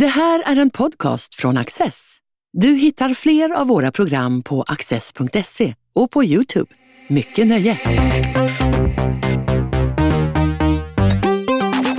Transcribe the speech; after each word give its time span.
Det 0.00 0.06
här 0.06 0.42
är 0.46 0.56
en 0.56 0.70
podcast 0.70 1.34
från 1.34 1.56
Access. 1.56 2.16
Du 2.52 2.68
hittar 2.68 3.14
fler 3.14 3.50
av 3.50 3.66
våra 3.66 3.92
program 3.92 4.42
på 4.42 4.62
access.se 4.62 5.74
och 5.94 6.10
på 6.10 6.24
Youtube. 6.24 6.70
Mycket 7.08 7.46
nöje! 7.46 7.74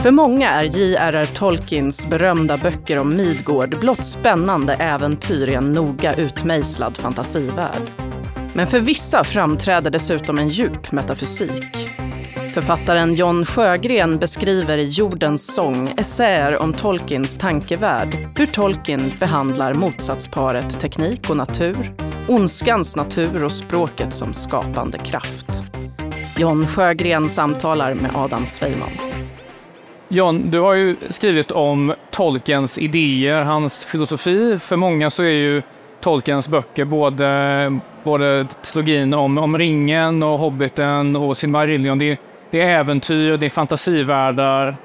För 0.01 0.11
många 0.11 0.49
är 0.49 0.63
J.R.R. 0.63 1.25
Tolkiens 1.33 2.07
berömda 2.07 2.57
böcker 2.57 2.97
om 2.97 3.15
Midgård 3.15 3.79
blott 3.79 4.05
spännande 4.05 4.73
äventyr 4.73 5.49
i 5.49 5.53
en 5.53 5.73
noga 5.73 6.15
utmejslad 6.15 6.97
fantasivärld. 6.97 7.83
Men 8.53 8.67
för 8.67 8.79
vissa 8.79 9.23
framträder 9.23 9.91
dessutom 9.91 10.39
en 10.39 10.49
djup 10.49 10.91
metafysik. 10.91 11.89
Författaren 12.57 13.15
John 13.15 13.45
Sjögren 13.45 14.17
beskriver 14.17 14.77
i 14.77 14.89
Jordens 14.89 15.55
sång 15.55 15.93
essäer 15.97 16.61
om 16.61 16.73
Tolkiens 16.73 17.37
tankevärld, 17.37 18.17
hur 18.37 18.45
Tolkien 18.45 19.11
behandlar 19.19 19.73
motsatsparet 19.73 20.79
teknik 20.79 21.29
och 21.29 21.37
natur, 21.37 21.93
ondskans 22.27 22.95
natur 22.95 23.43
och 23.43 23.51
språket 23.51 24.13
som 24.13 24.33
skapande 24.33 24.97
kraft. 24.97 25.45
John 26.37 26.67
Sjögren 26.67 27.29
samtalar 27.29 27.93
med 27.93 28.11
Adam 28.15 28.45
Sveiman. 28.45 28.91
John, 30.07 30.51
du 30.51 30.59
har 30.59 30.73
ju 30.73 30.95
skrivit 31.09 31.51
om 31.51 31.93
Tolkiens 32.11 32.77
idéer, 32.77 33.43
hans 33.43 33.85
filosofi. 33.85 34.59
För 34.59 34.75
många 34.75 35.09
så 35.09 35.23
är 35.23 35.27
ju 35.33 35.61
Tolkiens 36.01 36.49
böcker 36.49 36.85
både, 36.85 37.79
både 38.03 38.47
trilogin 38.61 39.13
om, 39.13 39.37
om 39.37 39.57
ringen 39.57 40.23
och 40.23 40.39
Hobbiten 40.39 41.15
och 41.15 41.37
Silmarillion. 41.37 41.99
Det, 41.99 42.17
det 42.51 42.61
är 42.61 42.79
äventyr, 42.79 43.37
det 43.37 43.45
är 43.45 43.49
fantasivärldar. 43.49 44.75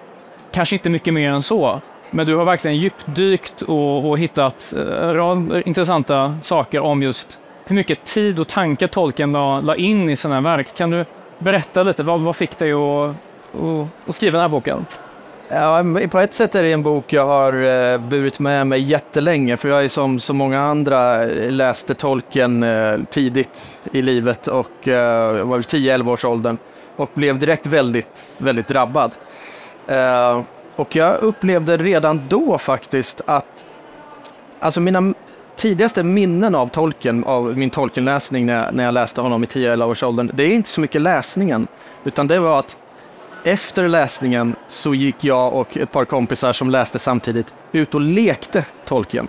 Kanske 0.53 0.77
inte 0.77 0.91
mycket 0.91 1.15
mer 1.15 1.33
än 1.33 1.43
så. 1.43 1.81
Men 2.11 2.27
du 2.27 2.37
har 2.37 2.45
verkligen 2.45 2.77
djupdykt 2.77 3.63
och, 3.63 4.11
och 4.11 4.19
hittat 4.19 4.75
en 5.03 5.15
rad 5.15 5.63
intressanta 5.67 6.39
saker 6.43 6.81
om 6.81 7.03
just 7.03 7.39
hur 7.65 7.77
mycket 7.77 8.05
tid 8.05 8.41
och 8.41 8.49
tankar 8.49 8.87
Tolkien 8.87 9.33
la, 9.33 9.61
la 9.61 9.77
in 9.77 10.11
i 10.11 10.17
sina 10.17 10.41
verk. 10.41 10.75
Kan 10.75 10.91
du 10.91 11.05
berätta 11.39 11.83
lite, 11.83 12.03
vad, 12.03 12.21
vad 12.21 12.37
fick 12.37 12.59
dig 12.59 12.73
att, 12.73 13.11
att, 13.55 14.09
att 14.09 14.15
skriva 14.15 14.33
den 14.33 14.43
här 14.43 14.49
boken? 14.49 14.87
Ja, 15.49 15.85
på 16.11 16.19
ett 16.19 16.35
sätt 16.35 16.55
är 16.55 16.63
det 16.63 16.73
en 16.73 16.83
bok 16.83 17.13
jag 17.13 17.27
har 17.27 17.53
eh, 17.53 17.99
burit 17.99 18.39
med 18.39 18.67
mig 18.67 18.81
jättelänge, 18.81 19.57
för 19.57 19.69
jag 19.69 19.85
är 19.85 19.89
som 19.89 20.21
så 20.21 20.35
många 20.35 20.61
andra 20.61 21.25
eh, 21.25 21.51
läste 21.51 21.95
Tolkien 21.95 22.65
tidigt 23.11 23.81
i 23.93 24.03
livet 24.03 24.47
och 24.47 24.71
jag 24.83 25.45
var 25.45 25.59
10-11 25.59 26.13
års 26.13 26.25
åldern 26.25 26.59
och 26.97 27.11
blev 27.15 27.39
direkt 27.39 27.67
väldigt, 27.67 28.35
väldigt 28.39 28.69
drabbad. 28.69 29.15
Eh, 29.87 30.43
och 30.77 30.97
jag 30.97 31.19
upplevde 31.21 31.77
redan 31.77 32.23
då 32.29 32.59
faktiskt 32.59 33.21
att, 33.27 33.67
alltså 34.61 34.81
mina 34.81 35.15
tidigaste 35.57 36.03
minnen 36.03 36.55
av 36.55 36.67
Tolkien, 36.67 37.25
av 37.25 37.59
min 37.59 37.71
tolkenläsning 37.71 38.47
när 38.47 38.65
jag, 38.65 38.75
när 38.75 38.85
jag 38.85 38.95
läste 38.95 39.21
honom 39.21 39.45
i 39.45 39.47
10-11 39.47 39.85
års 39.85 40.03
åldern, 40.03 40.31
det 40.35 40.43
är 40.43 40.55
inte 40.55 40.69
så 40.69 40.81
mycket 40.81 41.03
läsningen, 41.03 41.67
utan 42.05 42.29
det 42.29 42.39
var 42.39 42.59
att 42.59 42.79
efter 43.45 43.89
läsningen 43.89 44.57
så 44.69 44.95
gick 44.95 45.25
jag 45.25 45.55
och 45.55 45.77
ett 45.77 45.93
par 45.93 46.05
kompisar 46.05 46.53
som 46.53 46.71
läste 46.71 46.99
samtidigt 46.99 47.55
ut 47.73 47.95
och 47.95 48.01
lekte 48.01 48.65
Tolkien. 48.85 49.29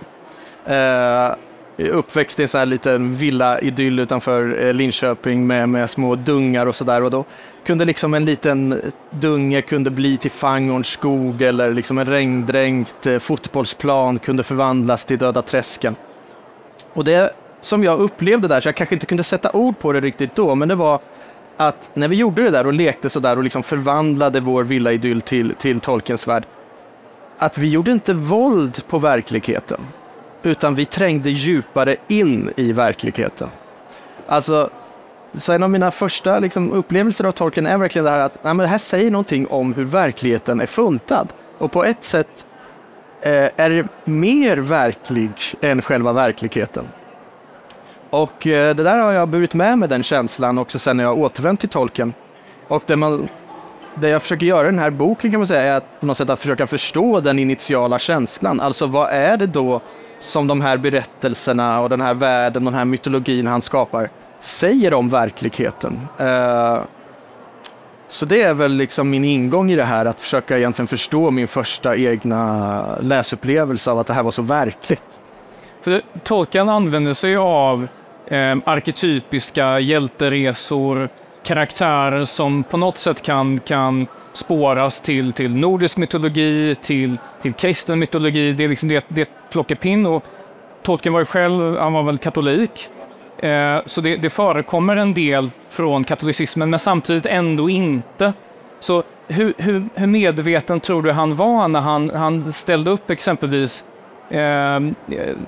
Eh, 0.66 1.30
Eh, 1.76 1.96
uppväxt 1.96 2.40
i 2.40 2.42
en 2.42 2.48
sån 2.48 2.58
här 2.58 2.66
liten 2.66 3.14
villa-idyll 3.14 3.98
utanför 3.98 4.66
eh, 4.66 4.72
Linköping 4.72 5.46
med, 5.46 5.68
med 5.68 5.90
små 5.90 6.14
dungar 6.14 6.66
och 6.66 6.74
sådär. 6.74 7.02
Och 7.02 7.10
då 7.10 7.24
kunde 7.66 7.84
liksom 7.84 8.14
en 8.14 8.24
liten 8.24 8.80
dunge 9.10 9.62
kunde 9.62 9.90
bli 9.90 10.16
till 10.16 10.30
Fangorns 10.30 10.88
skog 10.88 11.42
eller 11.42 11.72
liksom 11.72 11.98
en 11.98 12.06
regndränkt 12.06 13.06
eh, 13.06 13.18
fotbollsplan 13.18 14.18
kunde 14.18 14.42
förvandlas 14.42 15.04
till 15.04 15.18
Döda 15.18 15.42
träsken. 15.42 15.96
Och 16.92 17.04
det 17.04 17.32
som 17.60 17.84
jag 17.84 18.00
upplevde 18.00 18.48
där, 18.48 18.60
så 18.60 18.68
jag 18.68 18.76
kanske 18.76 18.94
inte 18.94 19.06
kunde 19.06 19.24
sätta 19.24 19.52
ord 19.52 19.78
på 19.78 19.92
det 19.92 20.00
riktigt 20.00 20.36
då, 20.36 20.54
men 20.54 20.68
det 20.68 20.74
var 20.74 21.00
att 21.56 21.90
när 21.94 22.08
vi 22.08 22.16
gjorde 22.16 22.42
det 22.42 22.50
där 22.50 22.66
och 22.66 22.72
lekte 22.72 23.10
sådär 23.10 23.36
och 23.36 23.44
liksom 23.44 23.62
förvandlade 23.62 24.40
vår 24.40 24.64
villaidyll 24.64 25.20
till, 25.20 25.54
till 25.54 25.80
Tolkiens 25.80 26.28
värld, 26.28 26.44
att 27.38 27.58
vi 27.58 27.68
gjorde 27.68 27.92
inte 27.92 28.14
våld 28.14 28.86
på 28.88 28.98
verkligheten, 28.98 29.80
utan 30.44 30.74
vi 30.74 30.84
trängde 30.84 31.30
djupare 31.30 31.96
in 32.08 32.52
i 32.56 32.72
verkligheten. 32.72 33.48
Alltså, 34.26 34.70
så 35.34 35.52
en 35.52 35.62
av 35.62 35.70
mina 35.70 35.90
första 35.90 36.38
liksom, 36.38 36.72
upplevelser 36.72 37.24
av 37.24 37.32
Tolkien 37.32 37.66
är 37.66 37.78
verkligen 37.78 38.04
det 38.04 38.10
här 38.10 38.18
att 38.18 38.44
nej, 38.44 38.54
men 38.54 38.58
det 38.64 38.66
här 38.66 38.78
säger 38.78 39.10
någonting 39.10 39.46
om 39.46 39.74
hur 39.74 39.84
verkligheten 39.84 40.60
är 40.60 40.66
funtad. 40.66 41.32
Och 41.58 41.72
på 41.72 41.84
ett 41.84 42.04
sätt 42.04 42.46
eh, 43.20 43.48
är 43.56 43.70
det 43.70 43.86
mer 44.04 44.56
verklig 44.56 45.30
än 45.60 45.82
själva 45.82 46.12
verkligheten. 46.12 46.88
Och 48.10 48.46
eh, 48.46 48.76
det 48.76 48.82
där 48.82 48.98
har 48.98 49.12
jag 49.12 49.28
burit 49.28 49.54
med 49.54 49.78
mig 49.78 49.88
den 49.88 50.02
känslan 50.02 50.58
också 50.58 50.78
sen 50.78 50.96
när 50.96 51.04
jag 51.04 51.18
återvänt 51.18 51.60
till 51.60 51.68
Tolkien. 51.68 52.12
Och 52.68 52.82
det, 52.86 52.96
man, 52.96 53.28
det 53.94 54.08
jag 54.08 54.22
försöker 54.22 54.46
göra 54.46 54.68
i 54.68 54.70
den 54.70 54.78
här 54.78 54.90
boken 54.90 55.30
kan 55.30 55.40
man 55.40 55.46
säga 55.46 55.62
är 55.62 55.76
att 55.76 56.00
på 56.00 56.06
något 56.06 56.16
sätt 56.16 56.30
att 56.30 56.40
försöka 56.40 56.66
förstå 56.66 57.20
den 57.20 57.38
initiala 57.38 57.98
känslan. 57.98 58.60
Alltså 58.60 58.86
vad 58.86 59.10
är 59.10 59.36
det 59.36 59.46
då 59.46 59.80
som 60.24 60.46
de 60.46 60.60
här 60.60 60.76
berättelserna 60.76 61.80
och 61.80 61.88
den 61.88 62.00
här 62.00 62.14
världen 62.14 62.66
och 62.66 62.72
den 62.72 62.78
här 62.78 62.84
mytologin 62.84 63.46
han 63.46 63.62
skapar 63.62 64.10
säger 64.40 64.94
om 64.94 65.08
verkligheten? 65.08 66.08
Eh, 66.18 66.78
så 68.08 68.26
det 68.26 68.42
är 68.42 68.54
väl 68.54 68.72
liksom 68.72 69.10
min 69.10 69.24
ingång 69.24 69.70
i 69.70 69.76
det 69.76 69.84
här, 69.84 70.06
att 70.06 70.22
försöka 70.22 70.58
egentligen 70.58 70.86
förstå 70.86 71.30
min 71.30 71.48
första 71.48 71.96
egna 71.96 72.98
läsupplevelse 73.00 73.90
av 73.90 73.98
att 73.98 74.06
det 74.06 74.14
här 74.14 74.22
var 74.22 74.30
så 74.30 74.42
verkligt. 74.42 75.02
För 75.80 76.02
Tolkien 76.22 76.68
använder 76.68 77.12
sig 77.12 77.36
av 77.36 77.88
eh, 78.26 78.56
arketypiska 78.64 79.78
hjälteresor, 79.80 81.08
karaktärer 81.42 82.24
som 82.24 82.64
på 82.64 82.76
något 82.76 82.98
sätt 82.98 83.22
kan, 83.22 83.58
kan 83.58 84.06
spåras 84.34 85.00
till, 85.00 85.32
till 85.32 85.54
nordisk 85.54 85.96
mytologi, 85.96 86.76
till, 86.80 87.16
till 87.42 87.52
kristen 87.52 87.98
mytologi. 87.98 88.52
Det 88.52 88.64
är 88.64 88.68
liksom 88.68 88.88
det, 88.88 89.04
det 89.08 89.28
plockepinn. 89.52 90.06
Och 90.06 90.24
Tolkien 90.82 91.12
var 91.12 91.20
ju 91.20 91.26
själv, 91.26 91.78
han 91.78 91.92
var 91.92 92.02
väl 92.02 92.18
katolik. 92.18 92.88
Eh, 93.38 93.78
så 93.86 94.00
det, 94.00 94.16
det 94.16 94.30
förekommer 94.30 94.96
en 94.96 95.14
del 95.14 95.50
från 95.68 96.04
katolicismen, 96.04 96.70
men 96.70 96.78
samtidigt 96.78 97.26
ändå 97.26 97.70
inte. 97.70 98.32
Så 98.80 99.02
hur, 99.28 99.54
hur, 99.56 99.88
hur 99.94 100.06
medveten 100.06 100.80
tror 100.80 101.02
du 101.02 101.12
han 101.12 101.34
var 101.34 101.68
när 101.68 101.80
han, 101.80 102.10
han 102.10 102.52
ställde 102.52 102.90
upp 102.90 103.10
exempelvis 103.10 103.84
Eh, 104.30 104.80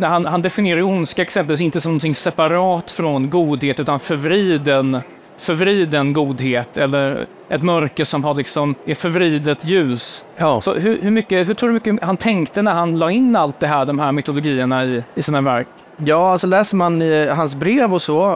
han, 0.01 0.27
han 0.27 0.43
definierar 0.43 0.83
ondska 0.83 1.23
exempelvis 1.23 1.61
inte 1.61 1.81
som 1.81 1.93
någonting 1.93 2.15
separat 2.15 2.93
från 2.93 3.31
godhet 3.31 3.81
utan 3.81 4.01
förvriden, 4.01 5.01
förvriden 5.39 6.13
godhet 6.13 6.77
eller 6.77 7.27
ett 7.49 7.63
mörker 7.63 8.05
som 8.05 8.25
har 8.25 8.35
liksom, 8.35 8.75
är 8.85 8.95
förvridet 8.95 9.65
ljus. 9.65 10.25
Ja. 10.37 10.61
Så 10.61 10.75
hur, 10.75 11.03
hur, 11.03 11.11
mycket, 11.11 11.49
hur 11.49 11.55
tror 11.55 11.69
du 11.69 11.75
mycket 11.75 12.03
han 12.03 12.17
tänkte 12.17 12.63
när 12.63 12.73
han 12.73 12.99
la 12.99 13.11
in 13.11 13.37
allt 13.37 13.61
det 13.61 13.67
här, 13.67 13.87
de 13.87 13.99
här 13.99 14.13
mytologierna 14.13 14.85
i, 14.85 15.03
i 15.15 15.23
sina 15.23 15.41
verk? 15.41 15.69
Ja, 15.99 16.33
alltså 16.33 16.47
läser 16.47 16.77
man 16.77 17.03
hans 17.37 17.55
brev 17.55 17.95
och 17.95 18.03
så, 18.03 18.29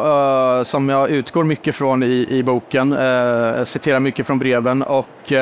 uh, 0.59 0.63
som 0.63 0.89
jag 0.89 1.11
utgår 1.11 1.45
mycket 1.45 1.75
från 1.75 2.03
i, 2.03 2.27
i 2.31 2.43
boken, 2.43 2.93
uh, 2.93 3.65
citerar 3.65 4.01
mycket 4.01 4.27
från 4.27 4.39
breven 4.39 4.83
och 4.83 5.33
uh, 5.33 5.39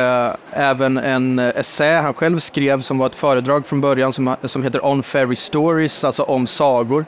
även 0.51 0.99
en 0.99 1.39
essä 1.39 2.01
han 2.01 2.15
själv 2.15 2.39
skrev 2.39 2.81
som 2.81 2.99
var 2.99 3.07
ett 3.07 3.15
föredrag 3.15 3.67
från 3.67 3.81
början 3.81 4.13
som, 4.13 4.37
som 4.45 4.63
heter 4.63 4.87
On 4.87 5.03
Fairy 5.03 5.37
Stories, 5.37 6.05
alltså 6.05 6.23
om 6.23 6.47
sagor. 6.47 7.07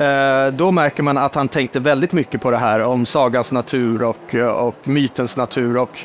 Eh, 0.00 0.52
då 0.52 0.70
märker 0.70 1.02
man 1.02 1.18
att 1.18 1.34
han 1.34 1.48
tänkte 1.48 1.80
väldigt 1.80 2.12
mycket 2.12 2.40
på 2.40 2.50
det 2.50 2.56
här 2.56 2.84
om 2.84 3.06
sagans 3.06 3.52
natur 3.52 4.02
och, 4.02 4.34
eh, 4.34 4.46
och 4.46 4.74
mytens 4.84 5.36
natur. 5.36 5.76
Och, 5.76 6.00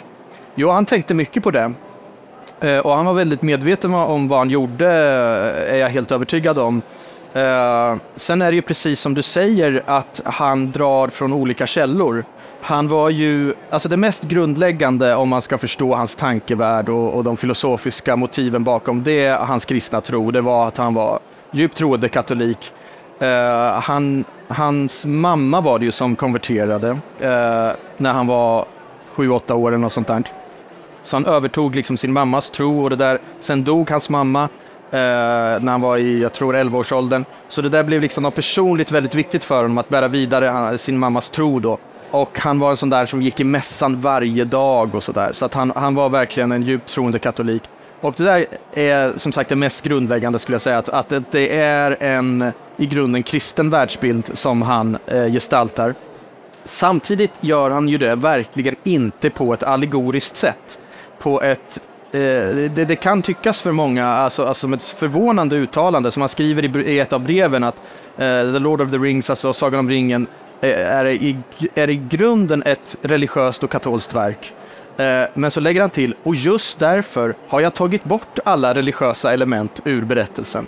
jo, 0.56 0.70
han 0.70 0.86
tänkte 0.86 1.14
mycket 1.14 1.44
på 1.44 1.52
det. 1.52 1.74
Eh, 2.60 2.80
och 2.80 2.92
han 2.92 3.06
var 3.06 3.14
väldigt 3.14 3.42
medveten 3.42 3.94
om 3.94 4.28
vad 4.28 4.40
han 4.40 4.50
gjorde, 4.50 4.88
är 5.70 5.78
jag 5.78 5.90
helt 5.90 6.12
övertygad 6.12 6.60
om. 6.60 6.82
Sen 8.16 8.42
är 8.42 8.52
det 8.52 8.56
ju 8.56 8.62
precis 8.62 9.00
som 9.00 9.14
du 9.14 9.22
säger 9.22 9.84
att 9.86 10.22
han 10.26 10.72
drar 10.72 11.08
från 11.08 11.34
olika 11.34 11.68
källor. 11.68 12.26
Han 12.62 12.88
var 12.88 13.10
ju, 13.10 13.54
alltså 13.70 13.90
det 13.90 13.98
mest 13.98 14.24
grundläggande 14.24 15.16
om 15.16 15.30
man 15.30 15.42
ska 15.42 15.58
förstå 15.58 15.96
hans 15.96 16.16
tankevärld 16.16 16.90
och, 16.90 17.14
och 17.14 17.24
de 17.24 17.38
filosofiska 17.38 18.16
motiven 18.16 18.64
bakom 18.64 19.04
det, 19.04 19.30
hans 19.30 19.66
kristna 19.66 20.02
tro, 20.02 20.32
det 20.32 20.42
var 20.42 20.68
att 20.68 20.78
han 20.78 20.94
var 20.94 21.20
djupt 21.52 21.78
troende 21.78 22.10
katolik. 22.10 22.74
Uh, 23.22 23.28
han, 23.82 24.26
hans 24.48 25.06
mamma 25.06 25.62
var 25.62 25.80
det 25.80 25.86
ju 25.86 25.92
som 25.92 26.16
konverterade 26.16 26.90
uh, 26.90 26.98
när 27.98 28.14
han 28.14 28.28
var 28.28 28.66
sju, 29.14 29.30
åtta 29.30 29.56
år 29.56 29.68
eller 29.68 29.78
något 29.78 29.94
sånt 29.94 30.08
där. 30.08 30.24
Så 31.04 31.16
han 31.16 31.26
övertog 31.26 31.76
liksom 31.76 31.98
sin 31.98 32.14
mammas 32.14 32.52
tro 32.52 32.84
och 32.84 32.90
det 32.90 32.96
där. 32.96 33.20
Sen 33.40 33.64
dog 33.64 33.90
hans 33.90 34.10
mamma 34.10 34.50
eh, 34.92 35.62
när 35.62 35.72
han 35.72 35.82
var 35.82 35.98
i, 35.98 36.22
jag 36.22 36.34
tror 36.34 36.56
11-årsåldern. 36.56 37.26
Så 37.48 37.62
det 37.62 37.70
där 37.70 37.84
blev 37.84 38.02
liksom 38.02 38.24
något 38.24 38.36
personligt 38.36 38.92
väldigt 38.92 39.16
viktigt 39.16 39.44
för 39.44 39.62
honom 39.62 39.78
att 39.78 39.90
bära 39.90 40.08
vidare 40.08 40.48
eh, 40.72 40.78
sin 40.78 40.98
mammas 40.98 41.30
tro 41.30 41.60
då. 41.60 41.78
Och 42.12 42.40
han 42.40 42.60
var 42.60 42.72
en 42.72 42.78
sån 42.78 42.90
där 42.90 43.06
som 43.06 43.22
gick 43.22 43.40
i 43.40 43.44
mässan 43.44 44.02
varje 44.02 44.46
dag 44.46 44.96
och 44.96 45.04
sådär. 45.04 45.30
Så 45.34 45.46
att 45.46 45.54
han, 45.54 45.72
han 45.76 45.96
var 45.96 46.10
verkligen 46.10 46.52
en 46.52 46.62
djupt 46.62 46.90
troende 46.90 47.20
katolik. 47.20 47.64
Och 48.02 48.14
det 48.18 48.24
där 48.24 48.46
är 48.74 49.18
som 49.18 49.32
sagt 49.32 49.50
det 49.50 49.56
mest 49.56 49.84
grundläggande 49.84 50.40
skulle 50.40 50.54
jag 50.54 50.62
säga, 50.62 50.78
att, 50.78 50.90
att 50.90 51.32
det 51.32 51.58
är 51.60 51.98
en 52.00 52.52
i 52.78 52.86
grunden 52.86 53.24
kristen 53.24 53.70
världsbild 53.70 54.38
som 54.38 54.62
han 54.62 54.98
eh, 55.06 55.26
gestaltar. 55.26 55.96
Samtidigt 56.64 57.32
gör 57.42 57.72
han 57.72 57.90
ju 57.90 57.98
det 57.98 58.16
verkligen 58.16 58.76
inte 58.84 59.30
på 59.30 59.54
ett 59.54 59.64
allegoriskt 59.64 60.36
sätt. 60.36 60.80
På 61.20 61.42
ett 61.42 61.82
eh, 62.12 62.20
det, 62.76 62.86
det, 62.88 62.96
kan 62.96 63.22
tyckas 63.22 63.62
för 63.62 63.72
många, 63.72 64.08
alltså, 64.08 64.46
alltså 64.46 64.62
som 64.62 64.74
ett 64.74 64.84
förvånande 64.84 65.56
uttalande 65.56 66.12
som 66.12 66.22
han 66.22 66.30
skriver 66.30 66.78
i, 66.78 66.94
i 66.94 67.00
ett 67.00 67.14
av 67.14 67.20
breven 67.20 67.64
att 67.64 67.76
eh, 68.18 68.54
The 68.54 68.60
Lord 68.60 68.82
of 68.82 68.92
the 68.92 68.98
Rings, 68.98 69.30
alltså 69.30 69.54
Sagan 69.54 69.80
om 69.80 69.90
ringen, 69.90 70.28
eh, 70.62 70.96
är 70.96 71.06
i, 71.06 71.38
är 71.76 71.90
i 71.90 71.96
grunden 71.96 72.64
ett 72.66 72.98
religiöst 73.02 73.64
och 73.64 73.72
katolskt 73.72 74.16
verk. 74.16 74.54
Eh, 74.98 75.28
men 75.34 75.52
så 75.52 75.60
lägger 75.60 75.82
han 75.82 75.90
till, 75.90 76.16
och 76.24 76.36
just 76.36 76.80
därför 76.80 77.36
har 77.48 77.62
jag 77.62 77.74
tagit 77.74 78.04
bort 78.04 78.40
alla 78.46 78.74
religiösa 78.74 79.34
element 79.34 79.82
ur 79.86 80.06
berättelsen. 80.06 80.68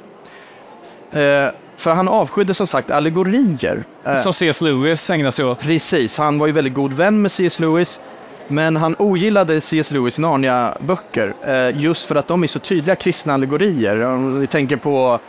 Eh, 1.12 1.47
för 1.77 1.91
han 1.91 2.07
avskydde 2.07 2.53
som 2.53 2.68
sagt 2.68 2.91
allegorier. 2.91 3.83
Eh, 4.03 4.15
som 4.15 4.33
C.S. 4.33 4.62
Lewis 4.62 5.09
ägnar 5.09 5.31
sig 5.31 5.45
åt. 5.45 5.59
Precis, 5.59 6.18
han 6.18 6.39
var 6.39 6.47
ju 6.47 6.53
väldigt 6.53 6.74
god 6.74 6.94
vän 6.94 7.21
med 7.21 7.31
C.S. 7.31 7.59
Lewis. 7.59 8.00
Men 8.47 8.75
han 8.75 8.95
ogillade 9.00 9.62
C.S. 9.62 9.91
Lewis 9.91 10.19
Narnia-böcker 10.19 11.33
just 11.75 12.07
för 12.07 12.15
att 12.15 12.27
de 12.27 12.44
är 12.44 12.47
så 12.47 12.59
tydliga 12.59 12.95
kristna 12.95 13.33
allegorier. 13.33 14.01
Om 14.01 14.39
vi 14.39 14.47
tänker 14.47 14.77
på 14.77 15.19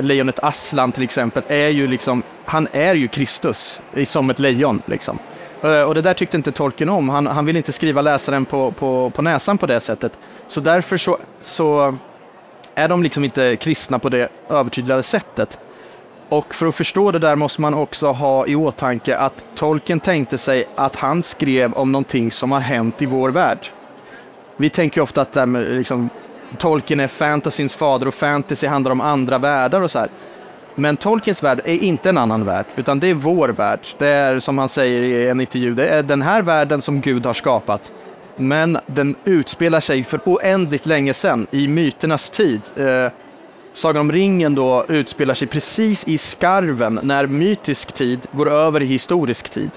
Lejonet 0.00 0.38
Aslan 0.42 0.92
till 0.92 1.02
exempel, 1.02 1.42
är 1.48 1.68
ju 1.68 1.88
liksom, 1.88 2.22
han 2.44 2.68
är 2.72 2.94
ju 2.94 3.08
Kristus 3.08 3.82
som 4.04 4.30
ett 4.30 4.38
lejon. 4.38 4.82
Liksom. 4.86 5.18
Eh, 5.62 5.82
och 5.82 5.94
det 5.94 6.02
där 6.02 6.14
tyckte 6.14 6.36
inte 6.36 6.52
Tolkien 6.52 6.90
om. 6.90 7.08
Han, 7.08 7.26
han 7.26 7.44
ville 7.44 7.58
inte 7.58 7.72
skriva 7.72 8.02
läsaren 8.02 8.44
på, 8.44 8.70
på, 8.72 9.10
på 9.10 9.22
näsan 9.22 9.58
på 9.58 9.66
det 9.66 9.80
sättet. 9.80 10.18
Så 10.48 10.60
därför 10.60 10.96
så, 10.96 11.18
så 11.40 11.96
är 12.74 12.88
de 12.88 13.02
liksom 13.02 13.24
inte 13.24 13.56
kristna 13.56 13.98
på 13.98 14.08
det 14.08 14.28
övertydligare 14.48 15.02
sättet. 15.02 15.58
Och 16.28 16.54
för 16.54 16.66
att 16.66 16.74
förstå 16.74 17.10
det 17.10 17.18
där 17.18 17.36
måste 17.36 17.60
man 17.60 17.74
också 17.74 18.12
ha 18.12 18.46
i 18.46 18.56
åtanke 18.56 19.16
att 19.16 19.44
Tolkien 19.54 20.00
tänkte 20.00 20.38
sig 20.38 20.64
att 20.74 20.96
han 20.96 21.22
skrev 21.22 21.72
om 21.72 21.92
någonting 21.92 22.32
som 22.32 22.52
har 22.52 22.60
hänt 22.60 23.02
i 23.02 23.06
vår 23.06 23.30
värld. 23.30 23.66
Vi 24.56 24.70
tänker 24.70 25.00
ofta 25.00 25.20
att 25.20 25.36
liksom, 25.54 26.10
Tolkien 26.58 27.00
är 27.00 27.08
fantasyns 27.08 27.76
fader 27.76 28.08
och 28.08 28.14
fantasy 28.14 28.66
handlar 28.66 28.92
om 28.92 29.00
andra 29.00 29.38
världar 29.38 29.80
och 29.80 29.90
så 29.90 29.98
här. 29.98 30.08
Men 30.74 30.96
Tolkiens 30.96 31.42
värld 31.42 31.60
är 31.64 31.74
inte 31.74 32.08
en 32.08 32.18
annan 32.18 32.44
värld, 32.44 32.66
utan 32.76 33.00
det 33.00 33.06
är 33.06 33.14
vår 33.14 33.48
värld. 33.48 33.80
Det 33.98 34.06
är 34.06 34.40
som 34.40 34.58
han 34.58 34.68
säger 34.68 35.00
i 35.00 35.28
en 35.28 35.40
intervju, 35.40 35.74
det 35.74 35.88
är 35.88 36.02
den 36.02 36.22
här 36.22 36.42
världen 36.42 36.80
som 36.80 37.00
Gud 37.00 37.26
har 37.26 37.32
skapat. 37.32 37.92
Men 38.36 38.78
den 38.86 39.14
utspelar 39.24 39.80
sig 39.80 40.04
för 40.04 40.20
oändligt 40.24 40.86
länge 40.86 41.14
sedan, 41.14 41.46
i 41.50 41.68
myternas 41.68 42.30
tid. 42.30 42.60
Eh, 42.76 43.12
Sagan 43.72 44.00
om 44.00 44.12
ringen 44.12 44.54
då 44.54 44.84
utspelar 44.88 45.34
sig 45.34 45.48
precis 45.48 46.08
i 46.08 46.18
skarven 46.18 47.00
när 47.02 47.26
mytisk 47.26 47.92
tid 47.92 48.26
går 48.32 48.50
över 48.50 48.82
i 48.82 48.86
historisk 48.86 49.50
tid. 49.50 49.70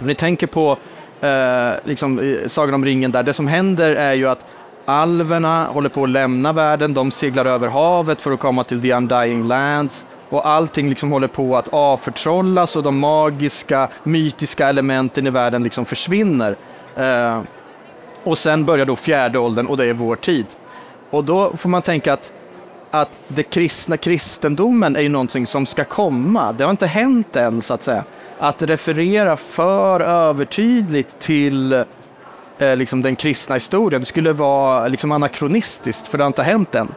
Om 0.00 0.06
ni 0.06 0.14
tänker 0.14 0.46
på 0.46 0.78
eh, 1.20 1.70
liksom, 1.84 2.36
Sagan 2.46 2.74
om 2.74 2.84
ringen 2.84 3.12
där, 3.12 3.22
det 3.22 3.34
som 3.34 3.46
händer 3.46 3.90
är 3.90 4.14
ju 4.14 4.28
att 4.28 4.44
alverna 4.84 5.64
håller 5.64 5.88
på 5.88 6.04
att 6.04 6.10
lämna 6.10 6.52
världen, 6.52 6.94
de 6.94 7.10
seglar 7.10 7.44
över 7.44 7.68
havet 7.68 8.22
för 8.22 8.30
att 8.30 8.40
komma 8.40 8.64
till 8.64 8.82
the 8.82 8.92
undying 8.92 9.48
lands 9.48 10.06
och 10.28 10.48
allting 10.48 10.88
liksom 10.88 11.12
håller 11.12 11.28
på 11.28 11.56
att 11.56 11.68
avförtrollas 11.68 12.76
och 12.76 12.82
de 12.82 12.98
magiska, 12.98 13.88
mytiska 14.02 14.68
elementen 14.68 15.26
i 15.26 15.30
världen 15.30 15.62
liksom 15.62 15.84
försvinner. 15.84 16.56
Eh, 16.96 17.40
och 18.24 18.38
sen 18.38 18.64
börjar 18.64 18.86
då 18.86 18.96
fjärde 18.96 19.38
åldern 19.38 19.66
och 19.66 19.76
det 19.76 19.84
är 19.84 19.92
vår 19.92 20.16
tid. 20.16 20.46
Och 21.10 21.24
då 21.24 21.56
får 21.56 21.68
man 21.68 21.82
tänka 21.82 22.12
att, 22.12 22.32
att 22.90 23.20
det 23.28 23.42
kristna 23.42 23.96
kristendomen 23.96 24.96
är 24.96 25.00
ju 25.00 25.08
någonting 25.08 25.46
som 25.46 25.66
ska 25.66 25.84
komma. 25.84 26.52
Det 26.52 26.64
har 26.64 26.70
inte 26.70 26.86
hänt 26.86 27.36
än 27.36 27.62
så 27.62 27.74
att 27.74 27.82
säga. 27.82 28.04
Att 28.38 28.62
referera 28.62 29.36
för 29.36 30.00
övertydligt 30.00 31.18
till 31.18 31.84
eh, 32.60 32.76
liksom 32.76 33.02
den 33.02 33.16
kristna 33.16 33.54
historien 33.54 34.04
skulle 34.04 34.32
vara 34.32 34.88
liksom 34.88 35.12
anakronistiskt 35.12 36.08
för 36.08 36.18
det 36.18 36.24
har 36.24 36.26
inte 36.26 36.42
hänt 36.42 36.74
än. 36.74 36.94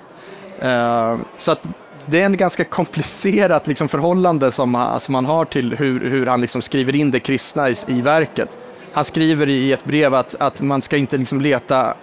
Eh, 0.60 1.18
så 1.38 1.52
att 1.52 1.60
det 2.06 2.22
är 2.22 2.26
en 2.26 2.38
ganska 2.38 2.64
komplicerat 2.64 3.68
liksom, 3.68 3.90
förhållande 3.90 4.52
som, 4.52 4.98
som 5.00 5.16
han 5.16 5.26
har 5.26 5.46
till 5.46 5.76
hur, 5.76 6.10
hur 6.10 6.26
han 6.26 6.42
liksom 6.42 6.62
skriver 6.62 6.96
in 6.96 7.12
det 7.12 7.20
kristna 7.20 7.70
i, 7.70 7.76
i 7.88 8.02
verket. 8.02 8.50
Han 8.94 9.06
skriver 9.06 9.50
i 9.50 9.72
ett 9.72 9.86
brev 9.86 10.14
att, 10.14 10.36
att 10.40 10.62
man 10.62 10.82
ska 10.82 10.98
inte 10.98 11.18
liksom 11.18 11.42
leta 11.42 11.94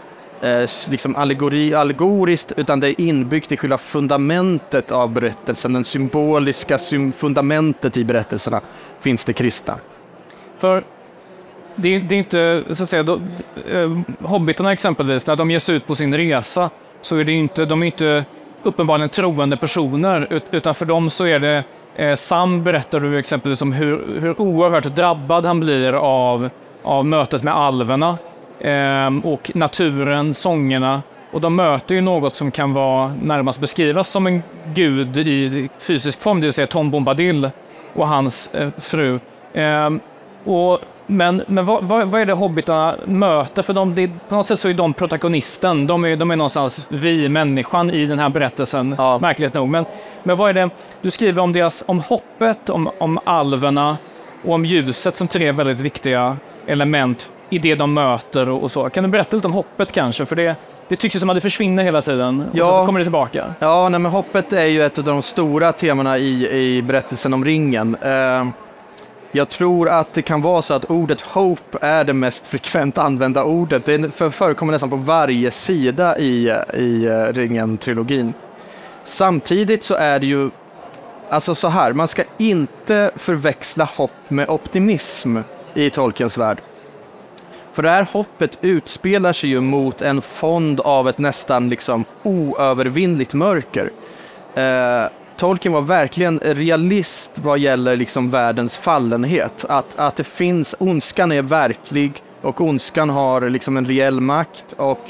eh, 0.41 0.69
liksom 0.91 1.17
allegori, 1.17 1.75
allegoriskt, 1.75 2.53
utan 2.57 2.81
det 2.81 2.89
är 2.89 3.01
inbyggt 3.01 3.53
i 3.53 3.57
själva 3.57 3.79
fundamentet 3.79 4.91
av 4.91 5.13
berättelsen, 5.13 5.73
den 5.73 5.85
symboliska 5.85 6.79
fundamentet 7.15 7.97
i 7.97 8.05
berättelserna, 8.05 8.61
finns 9.01 9.25
det 9.25 9.33
kristna. 9.33 9.79
För 10.59 10.85
det, 11.83 11.99
det 11.99 12.15
är 12.15 12.19
inte, 12.19 12.65
så 12.71 12.83
att 12.83 12.89
säga, 12.89 13.03
då, 13.03 13.21
eh, 13.73 13.99
hobbitarna 14.21 14.73
exempelvis, 14.73 15.27
när 15.27 15.37
de 15.37 15.51
ger 15.51 15.59
sig 15.59 15.77
ut 15.77 15.87
på 15.87 15.95
sin 15.95 16.17
resa, 16.17 16.71
så 17.01 17.17
är 17.17 17.25
det 17.25 17.33
inte, 17.33 17.65
de 17.65 17.83
är 17.83 17.87
inte 17.87 18.25
uppenbarligen 18.63 19.09
troende 19.09 19.57
personer, 19.57 20.41
utan 20.51 20.75
för 20.75 20.87
dem 20.87 21.11
så 21.11 21.27
är 21.27 21.41
det 21.41 21.65
eh, 21.97 22.15
Sam 22.15 22.65
berättar 22.65 23.01
du 23.01 23.19
exempelvis 23.19 23.63
om 23.63 23.73
hur, 23.73 24.21
hur 24.21 24.41
oerhört 24.41 24.85
drabbad 24.85 25.47
han 25.47 25.61
blir 25.61 25.93
av, 25.93 26.51
av 26.83 27.07
mötet 27.07 27.43
med 27.43 27.57
alverna 27.57 28.19
eh, 28.61 29.11
och 29.25 29.51
naturen, 29.55 30.35
sångerna. 30.35 31.03
Och 31.33 31.41
de 31.41 31.57
möter 31.57 31.95
ju 31.95 32.01
något 32.01 32.37
som 32.37 32.51
kan 32.51 32.73
vara 32.73 33.15
närmast 33.23 33.61
beskrivas 33.61 34.09
som 34.09 34.27
en 34.27 34.43
gud 34.75 35.17
i 35.17 35.69
fysisk 35.79 36.23
form, 36.23 36.41
det 36.41 36.47
vill 36.47 36.53
säga 36.53 36.67
Tom 36.67 36.91
Bombadil 36.91 37.51
och 37.95 38.09
hans 38.09 38.55
eh, 38.55 38.71
fru. 38.79 39.21
Eh, 39.53 39.91
och 40.45 40.79
men, 41.11 41.43
men 41.47 41.65
vad, 41.65 41.85
vad, 41.85 42.09
vad, 42.09 42.21
är 42.21 42.27
det 42.27 42.33
hobbitarna 42.33 42.97
möter? 43.05 43.63
För 43.63 43.73
de, 43.73 43.95
det, 43.95 44.11
på 44.29 44.35
något 44.35 44.47
sätt 44.47 44.61
så 44.61 44.69
är 44.69 44.75
de 44.75 44.95
protagonisten. 44.95 45.87
De 45.87 46.05
är, 46.05 46.17
de 46.17 46.31
är 46.31 46.37
någonstans 46.37 46.87
vi, 46.89 47.29
människan, 47.29 47.91
i 47.91 48.07
den 48.07 48.19
här 48.19 48.29
berättelsen. 48.29 48.95
Ja. 48.99 49.19
Märkligt 49.19 49.55
nog. 49.55 49.69
Men, 49.69 49.85
men 50.23 50.37
vad 50.37 50.49
är 50.49 50.55
det? 50.55 50.71
Du 51.03 51.11
skriver 51.11 51.43
om, 51.43 51.53
deras, 51.53 51.85
om 51.87 52.01
hoppet, 52.01 52.71
om, 52.71 52.91
om 52.99 53.19
alverna 53.25 53.97
och 54.45 54.55
om 54.55 54.65
ljuset 54.65 55.17
som 55.17 55.29
tre 55.29 55.53
väldigt 55.53 55.81
viktiga 55.81 56.37
element 56.67 57.33
i 57.51 57.59
det 57.59 57.75
de 57.75 57.95
möter 57.95 58.49
och, 58.49 58.63
och 58.63 58.71
så. 58.71 58.91
Kan 58.91 59.05
du 59.05 59.11
berätta 59.11 59.37
lite 59.37 59.49
om 59.49 59.55
hoppet 59.55 59.93
kanske? 59.93 60.27
För 60.27 60.37
det, 60.37 60.57
det 60.89 60.97
tycks 60.97 61.17
ju 61.17 61.21
som 61.21 61.31
att 61.31 61.37
det 61.37 61.41
försvinner 61.41 61.85
hela 61.85 62.03
tiden 62.03 62.41
och 62.41 62.59
ja. 62.59 62.65
så, 62.65 62.73
så 62.73 62.87
kommer 62.87 63.01
det 63.01 63.05
tillbaka. 63.05 63.55
Ja, 63.59 63.89
nej, 63.89 64.01
men 64.01 64.13
hoppet 64.13 64.53
är 64.53 64.65
ju 64.65 64.83
ett 64.83 64.99
av 64.99 65.05
de 65.05 65.23
stora 65.23 65.73
temana 65.73 66.19
i, 66.19 66.49
i 66.77 66.83
berättelsen 66.83 67.35
om 67.35 67.45
ringen. 67.45 67.97
Uh, 67.97 68.49
jag 69.33 69.49
tror 69.49 69.89
att 69.89 70.13
det 70.13 70.23
kan 70.23 70.43
vara 70.43 70.63
så 70.63 70.75
att 70.75 70.85
ordet 70.85 71.21
hope 71.21 71.79
är 71.81 72.05
det 72.05 72.15
mest 72.15 72.47
frekvent 72.47 72.99
använda 72.99 73.45
ordet. 73.45 73.85
Det 73.87 74.11
förekommer 74.11 74.73
nästan 74.73 74.91
på 74.91 74.97
varje 74.97 75.51
sida 75.51 76.19
i, 76.19 76.55
i 76.75 77.07
eh, 77.07 77.33
Ringen-trilogin. 77.33 78.35
Samtidigt 79.05 79.85
så 79.85 79.95
är 79.95 80.19
det 80.19 80.27
ju, 80.27 80.51
alltså 81.29 81.55
så 81.55 81.69
här, 81.69 81.93
man 81.93 82.09
ska 82.09 82.23
inte 82.39 83.11
förväxla 83.17 83.85
hopp 83.85 84.31
med 84.31 84.49
optimism 84.51 85.39
i 85.75 85.91
Tolkiens 85.91 86.39
värld. 86.39 86.59
För 87.73 87.83
det 87.83 87.91
här 87.91 88.07
hoppet 88.13 88.59
utspelar 88.61 89.33
sig 89.33 89.51
ju 89.51 89.61
mot 89.61 90.03
en 90.03 90.23
fond 90.23 90.81
av 90.81 91.09
ett 91.09 91.19
nästan 91.19 91.69
liksom 91.69 92.05
oövervinnligt 92.23 93.35
mörker. 93.35 93.93
Eh, 94.55 95.05
Tolkien 95.41 95.73
var 95.73 95.83
verkligen 95.83 96.39
realist 96.39 97.33
vad 97.35 97.59
gäller 97.59 97.97
liksom 97.97 98.31
världens 98.31 98.79
fallenhet. 98.79 99.65
Att, 99.69 99.99
att 99.99 100.17
det 100.17 100.25
finns, 100.25 100.75
ondskan 100.79 101.33
är 101.33 101.43
verklig 101.43 102.23
och 102.43 102.61
ondskan 102.61 103.11
har 103.11 103.49
liksom 103.49 103.77
en 103.77 103.85
reell 103.85 104.21
makt 104.21 104.73
och 104.77 105.01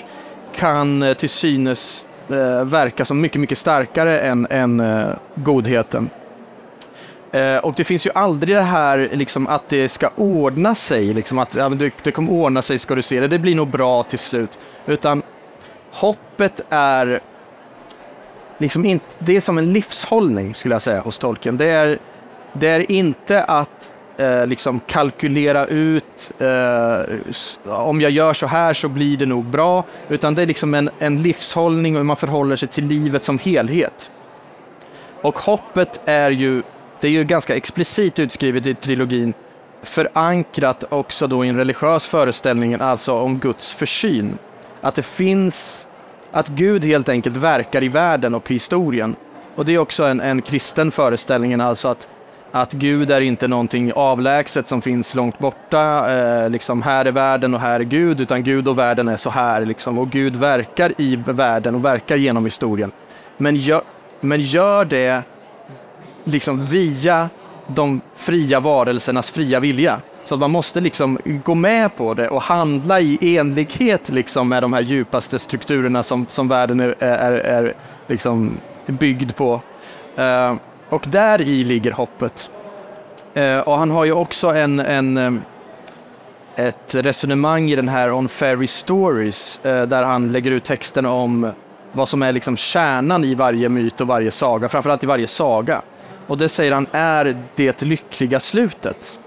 kan 0.54 1.02
eh, 1.02 1.14
till 1.14 1.28
synes 1.28 2.04
eh, 2.28 2.64
verka 2.64 3.04
som 3.04 3.20
mycket, 3.20 3.40
mycket 3.40 3.58
starkare 3.58 4.20
än, 4.20 4.46
än 4.50 4.80
eh, 4.80 5.08
godheten. 5.34 6.10
Eh, 7.32 7.56
och 7.56 7.74
det 7.76 7.84
finns 7.84 8.06
ju 8.06 8.10
aldrig 8.14 8.56
det 8.56 8.62
här 8.62 9.10
liksom, 9.12 9.46
att 9.46 9.68
det 9.68 9.88
ska 9.88 10.10
ordna 10.16 10.74
sig, 10.74 11.14
liksom, 11.14 11.38
att 11.38 11.54
ja, 11.54 11.68
det, 11.68 11.92
det 12.02 12.12
kommer 12.12 12.32
ordna 12.32 12.62
sig 12.62 12.78
ska 12.78 12.94
du 12.94 13.02
se 13.02 13.20
det, 13.20 13.28
det 13.28 13.38
blir 13.38 13.54
nog 13.54 13.68
bra 13.68 14.02
till 14.02 14.18
slut. 14.18 14.58
Utan 14.86 15.22
hoppet 15.90 16.60
är 16.70 17.20
liksom 18.60 18.84
in, 18.84 19.00
det 19.18 19.36
är 19.36 19.40
som 19.40 19.58
en 19.58 19.72
livshållning 19.72 20.54
skulle 20.54 20.74
jag 20.74 20.82
säga 20.82 21.00
hos 21.00 21.18
tolken. 21.18 21.56
Det 21.56 21.70
är, 21.70 21.98
det 22.52 22.68
är 22.68 22.92
inte 22.92 23.44
att 23.44 23.92
eh, 24.16 24.46
liksom 24.46 24.80
kalkylera 24.86 25.66
ut 25.66 26.32
eh, 26.38 27.74
om 27.74 28.00
jag 28.00 28.10
gör 28.10 28.32
så 28.32 28.46
här 28.46 28.72
så 28.72 28.88
blir 28.88 29.16
det 29.16 29.26
nog 29.26 29.44
bra, 29.44 29.84
utan 30.08 30.34
det 30.34 30.42
är 30.42 30.46
liksom 30.46 30.74
en, 30.74 30.90
en 30.98 31.22
livshållning 31.22 31.94
och 31.94 31.98
hur 31.98 32.04
man 32.04 32.16
förhåller 32.16 32.56
sig 32.56 32.68
till 32.68 32.84
livet 32.84 33.24
som 33.24 33.38
helhet. 33.38 34.10
Och 35.22 35.38
hoppet 35.38 36.00
är 36.04 36.30
ju, 36.30 36.62
det 37.00 37.06
är 37.06 37.12
ju 37.12 37.24
ganska 37.24 37.56
explicit 37.56 38.18
utskrivet 38.18 38.66
i 38.66 38.74
trilogin, 38.74 39.34
förankrat 39.82 40.84
också 40.88 41.26
då 41.26 41.44
i 41.44 41.48
en 41.48 41.56
religiös 41.56 42.06
föreställning, 42.06 42.74
alltså 42.74 43.14
om 43.14 43.38
Guds 43.38 43.74
försyn. 43.74 44.38
Att 44.80 44.94
det 44.94 45.02
finns 45.02 45.86
att 46.32 46.48
Gud 46.48 46.84
helt 46.84 47.08
enkelt 47.08 47.36
verkar 47.36 47.82
i 47.82 47.88
världen 47.88 48.34
och 48.34 48.48
historien. 48.48 49.16
Och 49.54 49.64
det 49.64 49.74
är 49.74 49.78
också 49.78 50.04
en, 50.04 50.20
en 50.20 50.42
kristen 50.42 50.90
föreställning, 50.90 51.60
alltså 51.60 51.88
att, 51.88 52.08
att 52.52 52.72
Gud 52.72 53.10
är 53.10 53.20
inte 53.20 53.48
någonting 53.48 53.92
avlägset 53.92 54.68
som 54.68 54.82
finns 54.82 55.14
långt 55.14 55.38
borta, 55.38 56.10
eh, 56.10 56.50
liksom 56.50 56.82
här 56.82 57.04
är 57.04 57.12
världen 57.12 57.54
och 57.54 57.60
här 57.60 57.80
är 57.80 57.84
Gud, 57.84 58.20
utan 58.20 58.42
Gud 58.42 58.68
och 58.68 58.78
världen 58.78 59.08
är 59.08 59.16
så 59.16 59.30
här 59.30 59.64
liksom. 59.64 59.98
Och 59.98 60.10
Gud 60.10 60.36
verkar 60.36 60.92
i 60.98 61.16
världen 61.16 61.74
och 61.74 61.84
verkar 61.84 62.16
genom 62.16 62.44
historien. 62.44 62.92
Men 63.36 63.56
gör, 63.56 63.82
men 64.20 64.40
gör 64.40 64.84
det 64.84 65.22
liksom 66.24 66.66
via 66.66 67.28
de 67.66 68.00
fria 68.16 68.60
varelsernas 68.60 69.30
fria 69.30 69.60
vilja. 69.60 70.00
Så 70.24 70.34
att 70.34 70.40
man 70.40 70.50
måste 70.50 70.80
liksom 70.80 71.18
gå 71.44 71.54
med 71.54 71.96
på 71.96 72.14
det 72.14 72.28
och 72.28 72.42
handla 72.42 73.00
i 73.00 73.36
enlighet 73.38 74.08
liksom 74.08 74.48
med 74.48 74.62
de 74.62 74.72
här 74.72 74.80
djupaste 74.80 75.38
strukturerna 75.38 76.02
som, 76.02 76.26
som 76.28 76.48
världen 76.48 76.80
är, 76.80 76.94
är, 76.98 77.32
är 77.32 77.74
liksom 78.06 78.58
byggd 78.86 79.36
på. 79.36 79.60
Uh, 80.18 80.56
och 80.88 81.04
där 81.08 81.40
i 81.40 81.64
ligger 81.64 81.92
hoppet. 81.92 82.50
Uh, 83.36 83.58
och 83.58 83.78
han 83.78 83.90
har 83.90 84.04
ju 84.04 84.12
också 84.12 84.48
en, 84.48 84.80
en, 84.80 85.16
um, 85.16 85.42
ett 86.56 86.94
resonemang 86.94 87.70
i 87.70 87.76
den 87.76 87.88
här 87.88 88.12
On 88.12 88.28
Fairy 88.28 88.66
Stories 88.66 89.60
uh, 89.66 89.82
där 89.82 90.02
han 90.02 90.32
lägger 90.32 90.50
ut 90.50 90.64
texten 90.64 91.06
om 91.06 91.52
vad 91.92 92.08
som 92.08 92.22
är 92.22 92.32
liksom 92.32 92.56
kärnan 92.56 93.24
i 93.24 93.34
varje 93.34 93.68
myt 93.68 94.00
och 94.00 94.06
varje 94.06 94.30
saga, 94.30 94.68
framförallt 94.68 95.04
i 95.04 95.06
varje 95.06 95.26
saga. 95.26 95.82
Och 96.26 96.38
det 96.38 96.48
säger 96.48 96.72
han 96.72 96.86
är 96.92 97.36
det 97.56 97.82
lyckliga 97.82 98.40
slutet. 98.40 99.18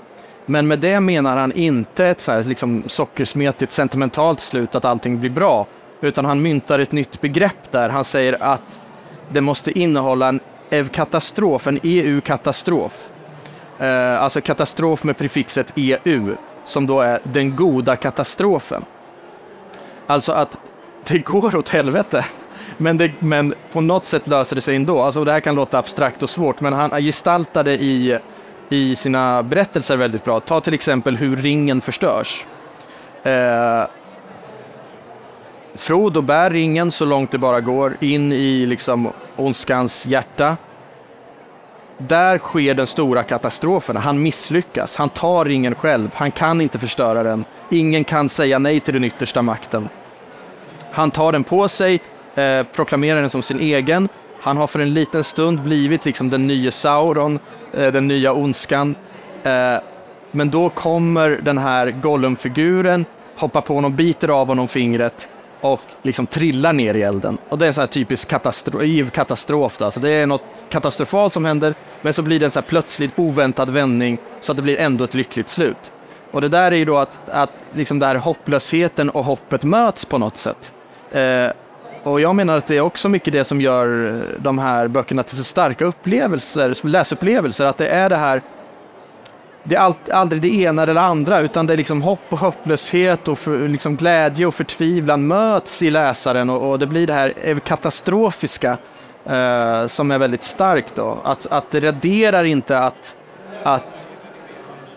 Men 0.46 0.68
med 0.68 0.80
det 0.80 1.00
menar 1.00 1.38
han 1.38 1.52
inte 1.52 2.06
ett 2.06 2.22
så 2.22 2.32
här, 2.32 2.44
liksom, 2.44 2.84
sockersmetigt 2.88 3.72
sentimentalt 3.72 4.40
slut, 4.40 4.76
att 4.76 4.86
allting 4.86 5.20
blir 5.20 5.30
bra, 5.30 5.68
utan 6.02 6.26
han 6.26 6.42
myntar 6.42 6.80
ett 6.80 6.92
nytt 6.92 7.22
begrepp 7.22 7.72
där. 7.72 7.90
Han 7.90 8.04
säger 8.04 8.44
att 8.44 8.80
det 9.30 9.42
måste 9.42 9.80
innehålla 9.80 10.28
en 10.28 10.40
EV-katastrof, 10.70 11.68
en 11.68 11.80
EU-katastrof. 11.84 13.10
Eh, 13.80 14.22
alltså 14.22 14.42
katastrof 14.42 15.04
med 15.04 15.18
prefixet 15.18 15.74
EU, 15.76 16.36
som 16.66 16.88
då 16.88 17.02
är 17.02 17.20
den 17.24 17.56
goda 17.56 17.96
katastrofen. 17.96 18.86
Alltså 20.08 20.32
att 20.32 20.58
det 21.08 21.20
går 21.20 21.56
åt 21.56 21.70
helvete. 21.70 22.26
Men, 22.78 22.98
det, 22.98 23.12
men 23.20 23.54
på 23.72 23.82
något 23.82 24.06
sätt 24.06 24.28
löser 24.28 24.56
det 24.56 24.62
sig 24.62 24.76
ändå. 24.76 25.02
Alltså 25.02 25.24
det 25.24 25.32
här 25.32 25.40
kan 25.40 25.56
låta 25.56 25.78
abstrakt 25.78 26.24
och 26.24 26.30
svårt, 26.30 26.62
men 26.62 26.74
han 26.74 26.90
gestaltade 26.90 27.74
i 27.74 28.20
i 28.74 28.96
sina 28.96 29.44
berättelser 29.44 29.98
väldigt 29.98 30.24
bra. 30.24 30.39
Ta 30.39 30.60
till 30.60 30.74
exempel 30.74 31.18
hur 31.18 31.36
ringen 31.36 31.82
förstörs. 31.82 32.46
Eh, 33.24 33.84
Frodo 35.75 36.22
bär 36.22 36.50
ringen 36.50 36.92
så 36.92 37.06
långt 37.06 37.32
det 37.32 37.38
bara 37.38 37.62
går 37.62 37.98
in 38.00 38.32
i 38.32 38.65
liksom 38.65 39.10
ondskans 39.36 40.08
hjärta. 40.08 40.58
Där 41.98 42.38
sker 42.38 42.74
den 42.74 42.88
stora 42.88 43.24
katastrofen. 43.24 43.96
Han 43.96 44.24
misslyckas. 44.24 44.96
Han 44.96 45.10
tar 45.10 45.46
ringen 45.46 45.75
själv. 45.75 46.10
Han 46.13 46.32
kan 46.32 46.62
inte 46.62 46.80
förstöra 46.80 47.24
den. 47.24 47.46
Ingen 47.70 48.03
kan 48.03 48.30
säga 48.30 48.60
nej 48.60 48.80
till 48.80 48.94
den 48.94 49.03
yttersta 49.03 49.42
makten. 49.42 49.89
Han 50.92 51.12
tar 51.12 51.32
den 51.32 51.44
på 51.44 51.68
sig, 51.68 52.01
eh, 52.36 52.63
proklamerar 52.63 53.22
den 53.22 53.30
som 53.30 53.44
sin 53.44 53.60
egen 53.60 54.10
han 54.44 54.58
har 54.58 54.68
för 54.68 54.80
en 54.80 54.94
liten 54.94 55.24
stund 55.24 55.62
blivit 55.62 56.06
liksom 56.06 56.30
den 56.30 56.48
nya 56.48 56.72
Sauron, 56.72 57.40
eh, 57.74 57.92
den 57.92 58.08
nya 58.08 58.34
ondskan. 58.34 58.96
Eh, 59.44 59.76
men 60.32 60.50
då 60.50 60.70
kommer 60.70 61.30
den 61.30 61.58
här 61.58 61.92
Gollum-figuren, 61.92 63.06
hoppar 63.36 63.62
på 63.62 63.74
honom, 63.74 63.96
biter 63.96 64.28
av 64.28 64.48
honom 64.48 64.68
fingret 64.68 65.30
och 65.62 65.82
liksom 66.02 66.28
trillar 66.28 66.74
ner 66.74 66.94
i 66.94 67.02
elden. 67.02 67.38
Och 67.50 67.58
det 67.58 67.66
är 67.66 67.68
en 67.68 67.74
sån 67.74 67.82
här 67.82 67.88
typisk 67.88 68.28
katastrof, 68.28 69.12
katastrof 69.12 69.78
då. 69.78 69.92
Så 69.92 70.00
det 70.00 70.10
är 70.10 70.26
något 70.26 70.44
katastrofalt 70.70 71.34
som 71.34 71.46
händer, 71.46 71.74
men 72.02 72.14
så 72.14 72.22
blir 72.22 72.40
det 72.40 72.46
en 72.46 72.52
så 72.52 72.60
här 72.60 72.68
plötsligt 72.68 73.12
oväntad 73.16 73.70
vändning 73.70 74.18
så 74.40 74.52
att 74.52 74.56
det 74.56 74.64
blir 74.64 74.80
ändå 74.80 75.04
ett 75.04 75.14
lyckligt 75.14 75.50
slut. 75.50 75.92
Och 76.32 76.42
det 76.42 76.50
där 76.50 76.72
är 76.72 76.76
ju 76.76 76.86
då 76.86 76.98
att, 76.98 77.30
att 77.30 77.52
liksom 77.74 78.00
där 78.00 78.16
hopplösheten 78.16 79.10
och 79.10 79.26
hoppet 79.26 79.64
möts 79.64 80.06
på 80.06 80.18
något 80.18 80.38
sätt. 80.38 80.74
Eh, 81.12 81.48
och 82.03 82.22
jag 82.22 82.36
menar 82.36 82.57
att 82.57 82.67
det 82.67 82.77
är 82.77 82.81
också 82.81 83.10
mycket 83.10 83.33
det 83.33 83.45
som 83.45 83.62
gör 83.62 84.07
eh, 84.07 84.41
de 84.41 84.57
här 84.57 84.88
böckerna 84.88 85.24
till 85.24 85.38
så 85.38 85.43
starka 85.43 85.86
upplevelser, 85.86 86.88
läsupplevelser, 86.88 87.65
att 87.65 87.77
det 87.77 87.88
är 87.88 88.10
det 88.10 88.17
här 88.17 88.41
det 89.63 89.75
är 89.75 89.93
aldrig 90.12 90.41
det 90.41 90.53
ena 90.62 90.83
eller 90.83 90.93
det 90.93 91.01
andra, 91.01 91.41
utan 91.41 91.67
det 91.67 91.74
är 91.74 91.77
liksom 91.77 92.01
hopp 92.01 92.19
och 92.29 92.39
hopplöshet 92.39 93.27
och 93.27 93.39
för, 93.39 93.67
liksom 93.67 93.95
glädje 93.95 94.45
och 94.45 94.55
förtvivlan 94.55 95.27
möts 95.27 95.81
i 95.81 95.89
läsaren 95.89 96.50
och, 96.50 96.72
och 96.72 96.79
det 96.79 96.88
blir 96.88 97.07
det 97.07 97.13
här 97.13 97.60
katastrofiska 97.60 98.77
eh, 99.25 99.88
som 99.88 100.12
är 100.12 100.17
väldigt 100.17 100.43
starkt. 100.43 100.95
Då. 100.95 101.17
Att, 101.24 101.45
att 101.45 101.72
det 101.72 101.79
raderar 101.79 102.43
inte 102.43 102.79
att, 102.79 103.17
att 103.63 104.07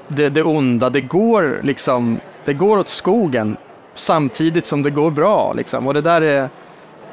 det, 0.09 0.29
det 0.29 0.43
onda, 0.43 0.91
det 0.91 1.01
går 1.01 1.61
liksom, 1.63 2.21
det 2.45 2.55
går 2.55 2.79
åt 2.79 2.89
skogen 2.89 3.57
samtidigt 3.95 4.67
som 4.67 4.83
det 4.83 4.91
går 4.91 5.11
bra. 5.11 5.53
Liksom. 5.53 5.87
Och 5.87 5.95
det 5.95 6.01
där 6.01 6.23
är 6.23 6.49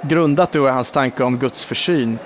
grundat 0.03 0.51
då 0.51 0.67
i 0.67 0.71
hans 0.71 0.91
tanke 0.91 1.23
om 1.23 1.37
Guds 1.37 1.65
försyn. 1.65 2.19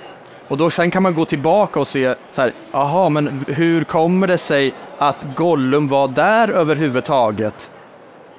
Och 0.48 0.56
då 0.56 0.70
sen 0.70 0.90
kan 0.90 1.02
man 1.02 1.14
gå 1.14 1.24
tillbaka 1.24 1.80
och 1.80 1.86
se, 1.86 2.14
så 2.30 2.42
här, 2.42 2.52
aha, 2.72 3.08
men 3.08 3.44
hur 3.48 3.84
kommer 3.84 4.26
det 4.26 4.38
sig 4.38 4.74
att 4.98 5.26
Gollum 5.36 5.88
var 5.88 6.08
där 6.08 6.50
överhuvudtaget? 6.50 7.70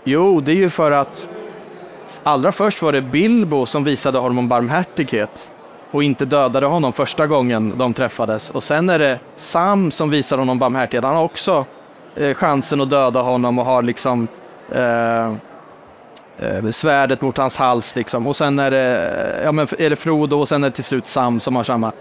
Jo, 0.03 0.41
det 0.41 0.51
är 0.51 0.55
ju 0.55 0.69
för 0.69 0.91
att 0.91 1.27
allra 2.23 2.51
först 2.51 2.81
var 2.81 2.91
det 2.91 3.01
Bilbo 3.01 3.65
som 3.65 3.83
visade 3.83 4.17
honom 4.17 4.47
barmhärtighet 4.47 5.51
och 5.91 6.03
inte 6.03 6.25
dödade 6.25 6.65
honom 6.65 6.93
första 6.93 7.27
gången 7.27 7.77
de 7.77 7.93
träffades. 7.93 8.49
Och 8.49 8.63
sen 8.63 8.89
är 8.89 8.99
det 8.99 9.19
Sam 9.35 9.91
som 9.91 10.09
visar 10.09 10.37
honom 10.37 10.59
barmhärtighet. 10.59 11.05
Han 11.05 11.15
har 11.15 11.23
också 11.23 11.65
eh, 12.15 12.33
chansen 12.33 12.81
att 12.81 12.89
döda 12.89 13.21
honom 13.21 13.59
och 13.59 13.65
har 13.65 13.81
liksom 13.81 14.27
eh, 14.71 15.33
svärdet 16.71 17.21
mot 17.21 17.37
hans 17.37 17.57
hals 17.57 17.95
liksom. 17.95 18.27
Och 18.27 18.35
sen 18.35 18.59
är 18.59 18.71
det, 18.71 19.41
ja, 19.43 19.51
men 19.51 19.67
är 19.77 19.89
det 19.89 19.95
Frodo 19.95 20.39
och 20.39 20.47
sen 20.47 20.63
är 20.63 20.69
det 20.69 20.75
till 20.75 20.83
slut 20.83 21.05
Sam 21.05 21.39
som 21.39 21.55
har 21.55 21.63
samma. 21.63 21.91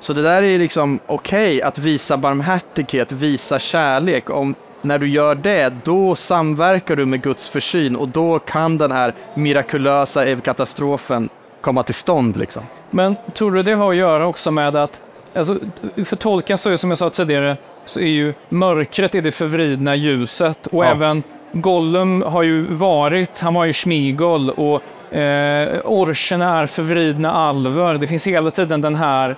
Så 0.00 0.12
det 0.12 0.22
där 0.22 0.42
är 0.42 0.58
liksom 0.58 0.98
okej 1.06 1.56
okay, 1.56 1.62
att 1.62 1.78
visa 1.78 2.16
barmhärtighet, 2.16 3.12
visa 3.12 3.58
kärlek. 3.58 4.30
Om, 4.30 4.54
när 4.82 4.98
du 4.98 5.08
gör 5.08 5.34
det, 5.34 5.72
då 5.84 6.14
samverkar 6.14 6.96
du 6.96 7.06
med 7.06 7.22
Guds 7.22 7.48
försyn 7.48 7.96
och 7.96 8.08
då 8.08 8.38
kan 8.38 8.78
den 8.78 8.92
här 8.92 9.14
mirakulösa 9.34 10.36
katastrofen 10.36 11.28
komma 11.60 11.82
till 11.82 11.94
stånd. 11.94 12.36
Liksom. 12.36 12.62
Men 12.90 13.16
tror 13.34 13.52
du 13.52 13.62
det 13.62 13.72
har 13.72 13.90
att 13.90 13.96
göra 13.96 14.26
också 14.26 14.50
med 14.50 14.76
att, 14.76 15.00
alltså, 15.34 15.58
för 16.04 16.16
tolken 16.16 16.58
så 16.58 16.70
är 16.70 16.76
som 16.76 16.90
jag 16.90 16.98
sa 16.98 17.10
tidigare, 17.10 17.56
så 17.84 18.00
är 18.00 18.06
ju 18.06 18.34
mörkret 18.48 19.14
är 19.14 19.22
det 19.22 19.32
förvridna 19.32 19.94
ljuset 19.94 20.66
och 20.66 20.84
ja. 20.84 20.88
även 20.88 21.22
Gollum 21.52 22.22
har 22.22 22.42
ju 22.42 22.62
varit, 22.62 23.40
han 23.40 23.54
var 23.54 23.64
ju 23.64 23.72
Schmigol 23.72 24.50
och 24.50 25.14
eh, 25.14 25.80
orcherna 25.84 26.60
är 26.60 26.66
förvridna 26.66 27.32
alver. 27.32 27.94
Det 27.94 28.06
finns 28.06 28.26
hela 28.26 28.50
tiden 28.50 28.80
den 28.80 28.94
här... 28.94 29.36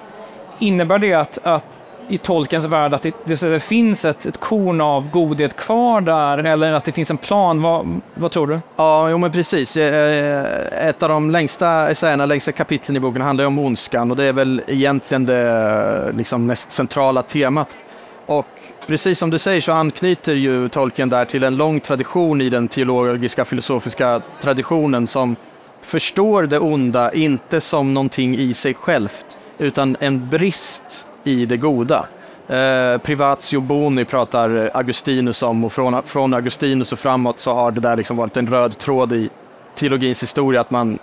Innebär 0.59 0.99
det 0.99 1.14
att, 1.14 1.38
att 1.42 1.64
i 2.09 2.19
tolkens 2.19 2.66
värld 2.66 2.95
att 2.95 3.02
det, 3.02 3.14
det, 3.25 3.61
finns 3.61 4.04
ett, 4.04 4.26
ett 4.26 4.40
korn 4.40 4.81
av 4.81 5.11
godhet 5.11 5.57
kvar 5.57 6.00
där 6.00 6.38
eller 6.38 6.73
att 6.73 6.85
det 6.85 6.92
finns 6.92 7.11
en 7.11 7.16
plan? 7.16 7.62
Vad, 7.62 8.00
vad 8.14 8.31
tror 8.31 8.47
du? 8.47 8.61
Ja, 8.76 9.11
jo 9.11 9.19
men 9.19 9.33
precis. 9.33 9.76
Eh, 9.76 9.95
eh, 9.95 10.88
ett 10.88 11.02
av 11.02 11.09
de 11.09 11.31
längsta 11.31 11.90
essäerna, 11.90 12.26
längsta 12.26 12.52
kapitlen 12.52 12.97
i 12.97 13.00
boken 13.00 13.23
handlar 13.23 13.45
om 13.45 13.59
ondskan 13.59 14.11
och 14.11 14.16
det 14.16 14.25
är 14.25 14.33
väl 14.33 14.62
egentligen 14.66 15.26
det 15.26 16.12
liksom, 16.16 16.47
mest 16.47 16.73
centrala 16.73 17.23
temat. 17.23 17.78
Och 18.26 18.47
precis 18.86 19.18
som 19.18 19.30
du 19.30 19.38
säger 19.38 19.60
så 19.60 19.72
anknyter 19.72 20.34
ju 20.34 20.68
Tolkien 20.68 21.08
där 21.08 21.24
till 21.24 21.42
en 21.42 21.56
lång 21.56 21.80
tradition 21.80 22.40
i 22.40 22.50
den 22.50 22.68
teologiska 22.68 23.44
filosofiska 23.44 24.22
traditionen 24.40 25.06
som 25.06 25.36
förstår 25.82 26.42
det 26.42 26.58
onda 26.58 27.12
inte 27.12 27.60
som 27.60 27.94
någonting 27.94 28.36
i 28.38 28.54
sig 28.54 28.74
självt 28.74 29.38
utan 29.58 29.96
en 30.00 30.28
brist 30.28 31.06
i 31.24 31.46
det 31.46 31.56
goda. 31.56 32.06
Eh, 32.48 32.98
privatio 32.98 33.60
boni 33.60 34.04
pratar 34.04 34.70
Augustinus 34.74 35.42
om 35.42 35.64
och 35.64 35.72
från, 35.72 36.02
från 36.02 36.34
Augustinus 36.34 36.92
och 36.92 36.98
framåt 36.98 37.38
så 37.38 37.54
har 37.54 37.70
det 37.70 37.80
där 37.80 37.96
liksom 37.96 38.16
varit 38.16 38.36
en 38.36 38.46
röd 38.46 38.78
tråd 38.78 39.12
i 39.12 39.30
teologins 39.74 40.22
historia 40.22 40.60
att 40.60 40.70
man, 40.70 40.98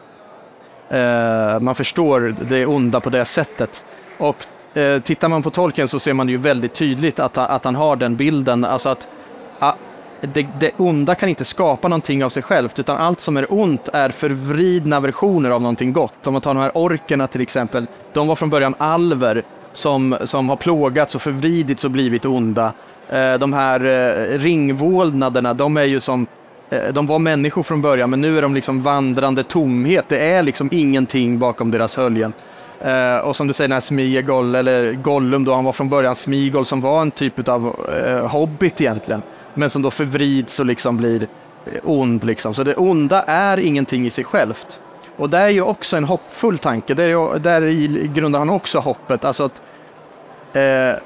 eh, 0.90 1.60
man 1.60 1.76
förstår 1.76 2.36
det 2.50 2.66
onda 2.66 3.00
på 3.00 3.10
det 3.10 3.26
sättet. 3.26 3.86
Och 4.18 4.46
eh, 4.74 5.00
tittar 5.00 5.30
man 5.30 5.44
på 5.44 5.50
tolken 5.50 5.88
så 5.88 6.00
ser 6.00 6.14
man 6.14 6.30
ju 6.30 6.38
väldigt 6.38 6.74
tydligt 6.74 7.20
att, 7.20 7.38
att 7.38 7.66
han 7.66 7.76
har 7.76 7.96
den 7.96 8.16
bilden, 8.16 8.66
alltså 8.66 8.90
att 8.90 9.08
ah, 9.60 9.74
det, 10.22 10.48
det 10.60 10.72
onda 10.78 11.16
kan 11.16 11.30
inte 11.30 11.46
skapa 11.46 11.88
någonting 11.88 12.24
av 12.24 12.30
sig 12.30 12.44
självt, 12.44 12.80
utan 12.80 12.98
allt 12.98 13.20
som 13.20 13.38
är 13.38 13.54
ont 13.54 13.88
är 13.94 14.10
förvridna 14.10 15.00
versioner 15.00 15.52
av 15.52 15.62
någonting 15.62 15.94
gott. 15.94 16.28
Om 16.28 16.34
man 16.34 16.42
tar 16.42 16.54
de 16.54 16.60
här 16.60 16.72
orkerna 16.74 17.28
till 17.28 17.42
exempel, 17.42 17.88
de 18.14 18.28
var 18.28 18.36
från 18.36 18.50
början 18.50 18.76
alver 18.78 19.44
som, 19.74 20.18
som 20.24 20.50
har 20.50 20.56
plågats 20.56 21.16
och 21.16 21.22
förvridits 21.22 21.86
och 21.86 21.92
blivit 21.92 22.26
onda. 22.26 22.74
Eh, 23.10 23.34
de 23.34 23.54
här 23.54 23.86
eh, 23.86 24.38
ringvålnaderna, 24.40 25.54
de 25.54 25.78
är 25.78 25.84
ju 25.84 26.00
som 26.00 26.28
eh, 26.70 26.94
de 26.94 27.08
var 27.08 27.20
människor 27.20 27.64
från 27.64 27.82
början 27.82 28.10
men 28.10 28.22
nu 28.22 28.38
är 28.38 28.42
de 28.42 28.56
liksom 28.56 28.82
vandrande 28.82 29.44
tomhet. 29.44 30.06
Det 30.08 30.20
är 30.20 30.44
liksom 30.44 30.70
ingenting 30.72 31.40
bakom 31.40 31.72
deras 31.72 31.98
höljen. 31.98 32.34
Eh, 32.82 33.18
och 33.18 33.36
som 33.36 33.48
du 33.48 33.54
säger, 33.54 33.68
den 33.68 33.74
här 33.74 33.80
Smigol, 33.80 34.56
eller 34.56 34.94
Gollum 34.94 35.46
då, 35.46 35.54
han 35.54 35.64
var 35.64 35.72
från 35.72 35.90
början 35.90 36.16
Smigol 36.16 36.66
som 36.66 36.82
var 36.82 37.02
en 37.02 37.12
typ 37.12 37.50
av 37.50 37.76
eh, 37.96 38.28
hobbit 38.28 38.82
egentligen. 38.82 39.22
Men 39.54 39.70
som 39.70 39.82
då 39.82 39.92
förvrids 39.92 40.60
och 40.60 40.66
liksom 40.66 40.98
blir 40.98 41.28
eh, 41.66 41.80
ond 41.84 42.24
liksom. 42.24 42.54
Så 42.54 42.64
det 42.64 42.76
onda 42.76 43.24
är 43.24 43.58
ingenting 43.58 44.06
i 44.06 44.10
sig 44.10 44.24
självt. 44.24 44.80
Och 45.18 45.30
det 45.30 45.38
är 45.38 45.50
ju 45.50 45.62
också 45.62 45.98
en 45.98 46.04
hoppfull 46.04 46.58
tanke. 46.58 46.94
det 46.94 47.04
är, 47.04 47.40
där 47.40 47.62
i 47.62 48.12
grundar 48.14 48.40
han 48.40 48.50
också 48.50 48.80
hoppet. 48.80 49.26
Alltså 49.26 49.44
att 49.46 49.62
eh, 50.54 51.02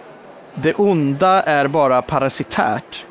det 0.55 0.73
onda 0.75 1.41
är 1.41 1.67
bara 1.67 2.01
parasitärt. 2.01 3.05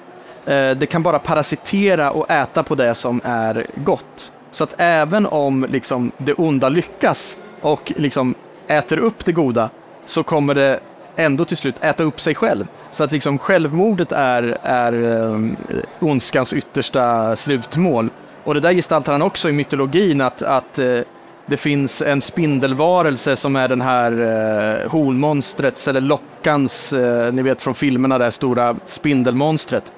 Eh, 0.47 0.71
det 0.71 0.87
kan 0.91 1.03
bara 1.03 1.19
parasitera 1.19 2.11
och 2.11 2.31
äta 2.31 2.63
på 2.63 2.75
det 2.75 2.95
som 2.95 3.21
är 3.25 3.67
gott. 3.75 4.33
Så 4.51 4.65
att 4.65 4.75
även 4.79 5.27
om 5.27 5.67
liksom, 5.71 6.13
det 6.19 6.33
onda 6.33 6.69
lyckas 6.69 7.39
och 7.61 7.93
liksom 7.97 8.35
äter 8.79 8.99
upp 8.99 9.25
det 9.25 9.33
goda 9.33 9.71
så 10.05 10.23
kommer 10.23 10.55
det 10.55 10.81
ändå 11.17 11.45
till 11.45 11.57
slut 11.57 11.75
äta 11.81 12.03
upp 12.03 12.21
sig 12.21 12.35
själv. 12.35 12.67
Så 12.91 13.05
att 13.05 13.13
liksom 13.13 13.39
självmordet 13.39 14.13
är, 14.13 14.59
är 14.63 14.93
um, 14.93 15.57
ondskans 16.01 16.53
yttersta 16.53 17.37
slutmål. 17.37 18.11
Och 18.45 18.55
det 18.55 18.61
där 18.61 18.73
gestaltar 18.73 19.13
han 19.13 19.23
också 19.23 19.49
i 19.49 19.53
mytologin, 19.53 20.21
att, 20.21 20.43
att 20.43 20.79
uh, 20.79 21.01
det 21.47 21.57
finns 21.57 22.03
en 22.03 22.21
spindelvarelse 22.21 23.37
som 23.37 23.57
är 23.57 23.69
den 23.69 23.81
här 23.81 24.13
eh, 24.13 24.85
uh, 24.85 24.91
hornmonstrets, 24.91 25.89
eller 25.89 26.01
lockans, 26.01 26.93
uh, 26.93 27.33
ni 27.33 27.43
vet 27.43 27.63
från 27.63 27.75
filmerna, 27.75 28.19
det 28.19 28.25
här 28.25 28.31
stora 28.31 28.77
spindelmonstret. 28.87 29.93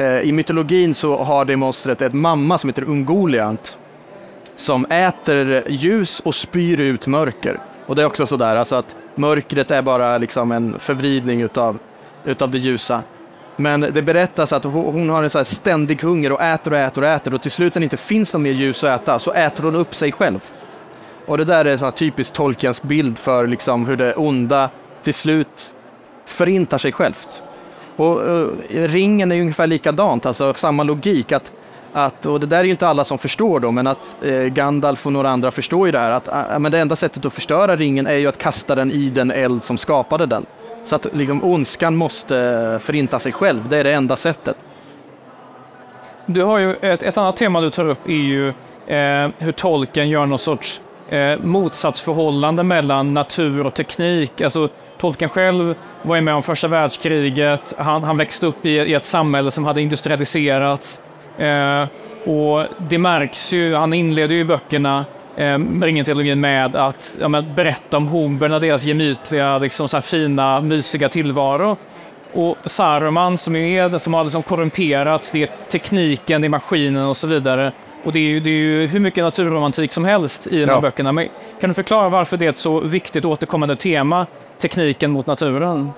Uh, 0.00 0.20
I 0.20 0.32
mytologin 0.32 0.94
så 0.94 1.22
har 1.22 1.44
det 1.44 1.56
monstret 1.56 2.02
ett 2.02 2.12
mamma 2.12 2.58
som 2.58 2.70
heter 2.70 2.84
Ungoliant 2.88 3.78
som 4.56 4.84
äter 4.84 5.64
ljus 5.68 6.20
och 6.20 6.34
spyr 6.34 6.80
ut 6.80 7.06
mörker. 7.06 7.60
Och 7.86 7.96
det 7.96 8.02
är 8.02 8.06
också 8.06 8.26
sådär, 8.26 8.56
alltså 8.56 8.76
att 8.76 8.96
mörkret 9.14 9.70
är 9.70 9.82
bara 9.82 10.18
liksom 10.18 10.52
en 10.52 10.78
förvridning 10.78 11.42
utav, 11.42 11.78
utav 12.24 12.50
det 12.50 12.58
ljusa. 12.58 13.02
Men 13.56 13.80
det 13.80 14.02
berättas 14.02 14.52
att 14.52 14.64
hon 14.64 15.08
har 15.08 15.22
en 15.22 15.30
så 15.30 15.44
ständig 15.44 16.02
hunger 16.02 16.32
och 16.32 16.42
äter 16.42 16.72
och 16.72 16.78
äter 16.78 17.02
och 17.02 17.08
äter 17.08 17.34
och 17.34 17.42
till 17.42 17.50
slut 17.50 17.74
när 17.74 17.80
det 17.80 17.84
inte 17.84 17.96
finns 17.96 18.32
något 18.32 18.42
mer 18.42 18.52
ljus 18.52 18.84
att 18.84 19.02
äta 19.02 19.18
så 19.18 19.32
äter 19.32 19.64
hon 19.64 19.76
upp 19.76 19.94
sig 19.94 20.12
själv. 20.12 20.40
Och 21.26 21.38
det 21.38 21.44
där 21.44 21.64
är 21.64 21.84
en 21.84 21.92
typisk 21.92 22.34
Tolkiens 22.34 22.82
bild 22.82 23.18
för 23.18 23.46
liksom 23.46 23.86
hur 23.86 23.96
det 23.96 24.14
onda 24.14 24.70
till 25.02 25.14
slut 25.14 25.74
förintar 26.26 26.78
sig 26.78 26.92
självt. 26.92 27.42
Och 27.96 28.30
uh, 28.30 28.48
ringen 28.70 29.32
är 29.32 29.40
ungefär 29.40 29.66
likadant, 29.66 30.26
alltså 30.26 30.54
samma 30.54 30.82
logik. 30.82 31.32
att 31.32 31.52
att, 31.92 32.26
och 32.26 32.40
det 32.40 32.46
där 32.46 32.58
är 32.58 32.64
ju 32.64 32.70
inte 32.70 32.88
alla 32.88 33.04
som 33.04 33.18
förstår 33.18 33.60
då, 33.60 33.70
men 33.70 33.86
att 33.86 34.16
eh, 34.22 34.42
Gandalf 34.42 35.06
och 35.06 35.12
några 35.12 35.30
andra 35.30 35.50
förstår 35.50 35.86
ju 35.86 35.92
det 35.92 35.98
här, 35.98 36.10
att 36.10 36.28
äh, 36.28 36.58
men 36.58 36.72
det 36.72 36.78
enda 36.78 36.96
sättet 36.96 37.26
att 37.26 37.32
förstöra 37.32 37.76
ringen 37.76 38.06
är 38.06 38.16
ju 38.16 38.26
att 38.26 38.38
kasta 38.38 38.74
den 38.74 38.92
i 38.92 39.10
den 39.10 39.30
eld 39.30 39.64
som 39.64 39.78
skapade 39.78 40.26
den. 40.26 40.46
Så 40.84 40.96
att 40.96 41.06
liksom, 41.12 41.44
ondskan 41.44 41.96
måste 41.96 42.38
eh, 42.38 42.78
förinta 42.78 43.18
sig 43.18 43.32
själv, 43.32 43.68
det 43.68 43.76
är 43.76 43.84
det 43.84 43.92
enda 43.92 44.16
sättet. 44.16 44.56
Du 46.26 46.42
har 46.42 46.58
ju 46.58 46.74
ett, 46.74 47.02
ett 47.02 47.18
annat 47.18 47.36
tema 47.36 47.60
du 47.60 47.70
tar 47.70 47.88
upp 47.88 48.08
är 48.08 48.12
ju 48.12 48.48
eh, 48.86 49.30
hur 49.38 49.52
tolken 49.52 50.08
gör 50.08 50.26
någon 50.26 50.38
sorts 50.38 50.80
eh, 51.08 51.38
motsatsförhållande 51.38 52.62
mellan 52.62 53.14
natur 53.14 53.66
och 53.66 53.74
teknik. 53.74 54.40
Alltså, 54.40 54.68
Tolkien 54.98 55.30
själv 55.30 55.74
var 56.02 56.16
ju 56.16 56.22
med 56.22 56.34
om 56.34 56.42
första 56.42 56.68
världskriget. 56.68 57.74
Han, 57.78 58.04
han 58.04 58.16
växte 58.16 58.46
upp 58.46 58.66
i, 58.66 58.70
i 58.70 58.94
ett 58.94 59.04
samhälle 59.04 59.50
som 59.50 59.64
hade 59.64 59.80
industrialiserats. 59.80 61.02
Eh, 61.38 61.86
och 62.30 62.64
det 62.78 62.98
märks 62.98 63.52
ju, 63.52 63.74
han 63.74 63.92
inleder 63.92 64.34
ju 64.34 64.44
böckerna 64.44 65.04
eh, 65.36 65.58
Ringen-trilogin 65.58 66.40
med 66.40 66.76
att 66.76 67.16
ja, 67.20 67.28
med 67.28 67.44
berätta 67.54 67.96
om 67.96 68.06
homerna, 68.06 68.58
deras 68.58 68.84
gemytliga, 68.84 69.58
liksom, 69.58 69.88
så 69.88 70.00
fina, 70.00 70.60
mysiga 70.60 71.08
tillvaro. 71.08 71.76
Och 72.32 72.56
Saruman 72.64 73.38
som 73.38 73.56
är 73.56 73.88
den 73.88 74.00
som 74.00 74.14
har 74.14 74.24
liksom 74.24 74.42
korrumperats, 74.42 75.30
det 75.30 75.42
är 75.42 75.48
tekniken, 75.70 76.40
det 76.40 76.46
är 76.46 76.48
maskinen 76.48 77.06
och 77.06 77.16
så 77.16 77.26
vidare. 77.26 77.72
Och 78.04 78.12
det 78.12 78.18
är 78.18 78.28
ju, 78.28 78.40
det 78.40 78.50
är 78.50 78.54
ju 78.54 78.86
hur 78.86 79.00
mycket 79.00 79.24
naturromantik 79.24 79.92
som 79.92 80.04
helst 80.04 80.46
i 80.46 80.60
de 80.60 80.66
här 80.66 80.72
ja. 80.72 80.80
böckerna. 80.80 81.12
Men 81.12 81.28
kan 81.60 81.70
du 81.70 81.74
förklara 81.74 82.08
varför 82.08 82.36
det 82.36 82.46
är 82.46 82.50
ett 82.50 82.56
så 82.56 82.80
viktigt 82.80 83.24
återkommande 83.24 83.76
tema, 83.76 84.26
tekniken 84.58 85.10
mot 85.10 85.26
naturen? 85.26 85.90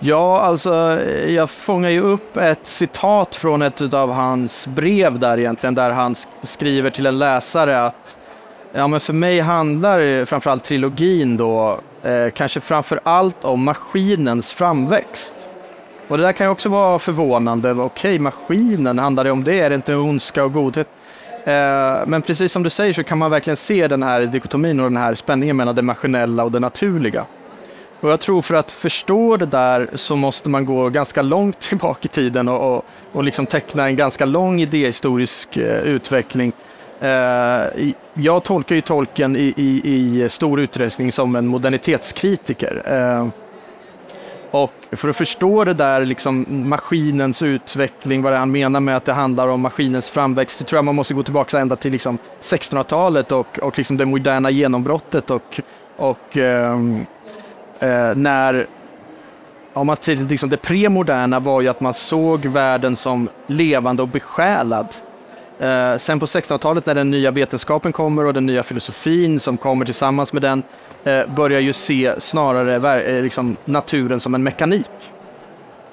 Ja, 0.00 0.40
alltså 0.40 1.00
eh, 1.00 1.34
jag 1.34 1.50
fångar 1.50 1.90
ju 1.90 2.00
upp 2.00 2.36
ett 2.36 2.66
citat 2.66 3.36
från 3.36 3.62
ett 3.62 3.94
av 3.94 4.12
hans 4.12 4.66
brev 4.66 5.18
där 5.18 5.38
egentligen, 5.38 5.74
där 5.74 5.90
han 5.90 6.14
skriver 6.42 6.90
till 6.90 7.06
en 7.06 7.18
läsare 7.18 7.86
att 7.86 8.16
ja, 8.72 8.88
men 8.88 9.00
för 9.00 9.12
mig 9.12 9.40
handlar 9.40 10.24
framförallt 10.24 10.64
trilogin 10.64 11.36
då 11.36 11.80
eh, 12.02 12.30
kanske 12.34 12.60
framför 12.60 13.00
allt 13.02 13.44
om 13.44 13.64
maskinens 13.64 14.52
framväxt. 14.52 15.34
Och 16.08 16.18
det 16.18 16.24
där 16.24 16.32
kan 16.32 16.46
ju 16.46 16.50
också 16.50 16.68
vara 16.68 16.98
förvånande. 16.98 17.72
Okej, 17.72 18.18
maskinen, 18.18 18.98
handlar 18.98 19.24
det 19.24 19.30
om 19.30 19.44
det? 19.44 19.60
Är 19.60 19.70
det 19.70 19.76
inte 19.76 19.94
ondska 19.94 20.44
och 20.44 20.52
godhet? 20.52 20.88
Eh, 21.44 22.06
men 22.06 22.22
precis 22.22 22.52
som 22.52 22.62
du 22.62 22.70
säger 22.70 22.92
så 22.92 23.04
kan 23.04 23.18
man 23.18 23.30
verkligen 23.30 23.56
se 23.56 23.88
den 23.88 24.02
här 24.02 24.20
dikotomin 24.20 24.80
och 24.80 24.86
den 24.86 24.96
här 24.96 25.14
spänningen 25.14 25.56
mellan 25.56 25.74
det 25.74 25.82
maskinella 25.82 26.44
och 26.44 26.52
det 26.52 26.60
naturliga. 26.60 27.24
Och 28.00 28.10
jag 28.10 28.20
tror 28.20 28.42
för 28.42 28.54
att 28.54 28.70
förstå 28.70 29.36
det 29.36 29.46
där 29.46 29.90
så 29.94 30.16
måste 30.16 30.48
man 30.48 30.64
gå 30.64 30.88
ganska 30.88 31.22
långt 31.22 31.60
tillbaka 31.68 32.00
i 32.02 32.08
tiden 32.08 32.48
och, 32.48 32.76
och, 32.76 32.84
och 33.12 33.24
liksom 33.24 33.46
teckna 33.46 33.86
en 33.86 33.96
ganska 33.96 34.24
lång 34.24 34.60
idéhistorisk 34.60 35.56
eh, 35.56 35.82
utveckling. 35.82 36.52
Eh, 37.00 37.90
jag 38.14 38.44
tolkar 38.44 38.74
ju 38.74 38.80
tolken 38.80 39.36
i, 39.36 39.54
i, 39.56 39.80
i, 39.84 40.28
stor 40.28 40.60
utsträckning 40.60 41.12
som 41.12 41.36
en 41.36 41.46
modernitetskritiker. 41.46 42.82
Eh, 42.86 43.28
och 44.50 44.72
för 44.92 45.08
att 45.08 45.16
förstå 45.16 45.64
det 45.64 45.74
där, 45.74 46.04
liksom 46.04 46.46
maskinens 46.68 47.42
utveckling, 47.42 48.22
vad 48.22 48.32
det 48.32 48.38
han 48.38 48.50
menar 48.50 48.80
med 48.80 48.96
att 48.96 49.04
det 49.04 49.12
handlar 49.12 49.48
om 49.48 49.60
maskinens 49.60 50.10
framväxt, 50.10 50.58
så 50.58 50.64
tror 50.64 50.78
jag 50.78 50.84
man 50.84 50.94
måste 50.94 51.14
gå 51.14 51.22
tillbaka 51.22 51.58
ända 51.58 51.76
till 51.76 51.92
liksom 51.92 52.18
1600-talet 52.40 53.32
och, 53.32 53.58
och 53.58 53.78
liksom 53.78 53.96
det 53.96 54.06
moderna 54.06 54.50
genombrottet 54.50 55.30
och, 55.30 55.60
och 55.96 56.36
ehm, 56.36 57.06
eh, 57.80 58.14
när 58.14 58.66
om 59.72 59.86
man 59.86 59.96
till, 59.96 60.26
liksom 60.26 60.50
det 60.50 60.56
premoderna 60.56 61.40
var 61.40 61.60
ju 61.60 61.68
att 61.68 61.80
man 61.80 61.94
såg 61.94 62.46
världen 62.46 62.96
som 62.96 63.28
levande 63.46 64.02
och 64.02 64.08
besjälad. 64.08 64.94
Eh, 65.58 65.96
sen 65.96 66.20
på 66.20 66.26
1600-talet 66.26 66.86
när 66.86 66.94
den 66.94 67.10
nya 67.10 67.30
vetenskapen 67.30 67.92
kommer 67.92 68.24
och 68.24 68.34
den 68.34 68.46
nya 68.46 68.62
filosofin 68.62 69.40
som 69.40 69.56
kommer 69.56 69.84
tillsammans 69.84 70.32
med 70.32 70.42
den 70.42 70.62
eh, 71.04 71.26
börjar 71.36 71.60
ju 71.60 71.72
se 71.72 72.20
snarare 72.20 73.02
eh, 73.02 73.22
liksom, 73.22 73.56
naturen 73.64 74.20
som 74.20 74.34
en 74.34 74.42
mekanik. 74.42 74.90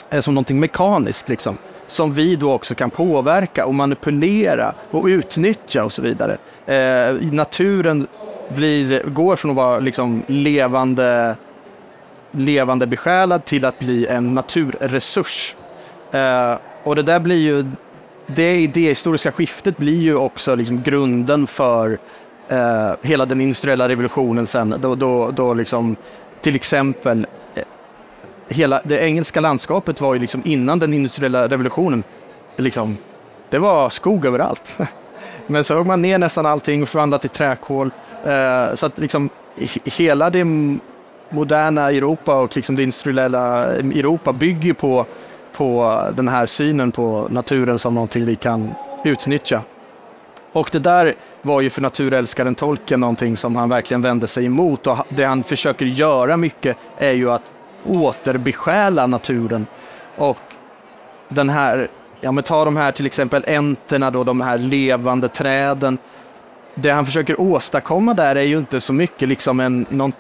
Eh, 0.10 0.20
som 0.20 0.34
någonting 0.34 0.60
mekaniskt 0.60 1.30
liksom. 1.30 1.58
Som 1.88 2.14
vi 2.14 2.36
då 2.36 2.54
också 2.54 2.76
kan 2.76 2.90
påverka 2.90 3.66
och 3.66 3.76
manipulera 3.76 4.74
och 4.92 5.06
utnyttja 5.06 5.84
och 5.84 5.92
så 5.92 6.02
vidare. 6.02 6.38
Eh, 6.66 7.32
naturen 7.32 8.08
blir, 8.56 9.04
går 9.04 9.36
från 9.36 9.52
att 9.52 9.58
vara 9.58 9.80
liksom 9.80 10.24
levande 10.28 11.36
levande 12.36 12.88
besjälad 12.88 13.46
till 13.46 13.66
att 13.66 13.80
bli 13.80 14.08
en 14.08 14.34
naturresurs. 14.34 15.56
Eh, 16.12 16.56
och 16.84 16.96
det 16.96 17.04
där 17.04 17.20
blir 17.20 17.42
ju, 17.42 17.66
det 18.28 18.56
idéhistoriska 18.56 19.32
skiftet 19.32 19.78
blir 19.78 20.02
ju 20.02 20.16
också 20.16 20.56
liksom 20.56 20.84
grunden 20.84 21.48
för 21.48 21.98
eh, 22.48 22.92
hela 23.02 23.26
den 23.26 23.42
industriella 23.42 23.90
revolutionen 23.90 24.48
sen, 24.48 24.76
då, 24.82 24.96
då, 24.96 25.32
då 25.32 25.54
liksom 25.54 25.96
till 26.42 26.56
exempel 26.56 27.28
eh, 27.56 27.64
hela 28.48 28.82
det 28.84 29.00
engelska 29.00 29.40
landskapet 29.40 30.02
var 30.02 30.14
ju 30.14 30.20
liksom 30.20 30.42
innan 30.46 30.80
den 30.80 30.94
industriella 30.94 31.48
revolutionen, 31.48 32.04
liksom, 32.56 32.98
det 33.50 33.60
var 33.60 33.90
skog 33.90 34.26
överallt. 34.26 34.78
Men 35.48 35.64
så 35.64 35.76
högg 35.76 35.86
man 35.86 36.02
ner 36.02 36.18
nästan 36.18 36.46
allting 36.46 36.84
och 36.84 36.90
förvandlade 36.90 37.22
till 37.22 37.30
träkol. 37.30 37.92
Eh, 38.26 38.76
så 38.76 38.86
att 38.86 38.98
liksom 38.98 39.30
hela 39.84 40.30
det 40.30 40.46
moderna 41.30 41.92
Europa 41.92 42.36
och 42.36 42.56
liksom 42.56 42.76
det 42.76 42.84
industriella 42.84 43.66
Europa 43.76 44.34
bygger 44.34 44.74
på, 44.74 45.06
på 45.58 46.02
den 46.16 46.28
här 46.28 46.46
synen 46.46 46.92
på 46.92 47.28
naturen 47.30 47.80
som 47.80 47.94
någonting 47.94 48.26
vi 48.26 48.36
kan 48.36 48.74
utnyttja. 49.04 49.62
Och 50.52 50.70
det 50.72 50.80
där 50.80 51.14
var 51.42 51.62
ju 51.62 51.70
för 51.70 51.82
naturälskaren 51.82 52.56
Tolkien 52.56 53.00
någonting 53.00 53.38
som 53.38 53.56
han 53.56 53.70
verkligen 53.70 54.02
vände 54.02 54.28
sig 54.28 54.46
emot 54.46 54.88
och 54.88 54.98
det 55.10 55.24
han 55.24 55.44
försöker 55.44 55.86
göra 55.86 56.38
mycket 56.38 56.78
är 56.98 57.12
ju 57.12 57.32
att 57.32 57.52
återbesjäla 57.86 59.08
naturen. 59.08 59.66
Och 60.18 60.38
den 61.30 61.50
här, 61.50 61.88
ja 62.22 62.32
men 62.32 62.44
ta 62.44 62.66
de 62.66 62.78
här 62.78 62.92
till 62.92 63.06
exempel 63.06 63.44
änterna 63.48 64.12
då, 64.12 64.24
de 64.24 64.42
här 64.42 64.58
levande 64.58 65.30
träden. 65.30 65.98
Det 66.76 66.90
han 66.90 67.06
försöker 67.06 67.42
åstadkomma 67.42 68.14
där 68.14 68.36
är 68.36 68.44
ju 68.44 68.58
inte 68.58 68.82
så 68.82 68.94
mycket 68.94 69.30
liksom 69.30 69.60
en, 69.60 69.86
någon 69.90 70.14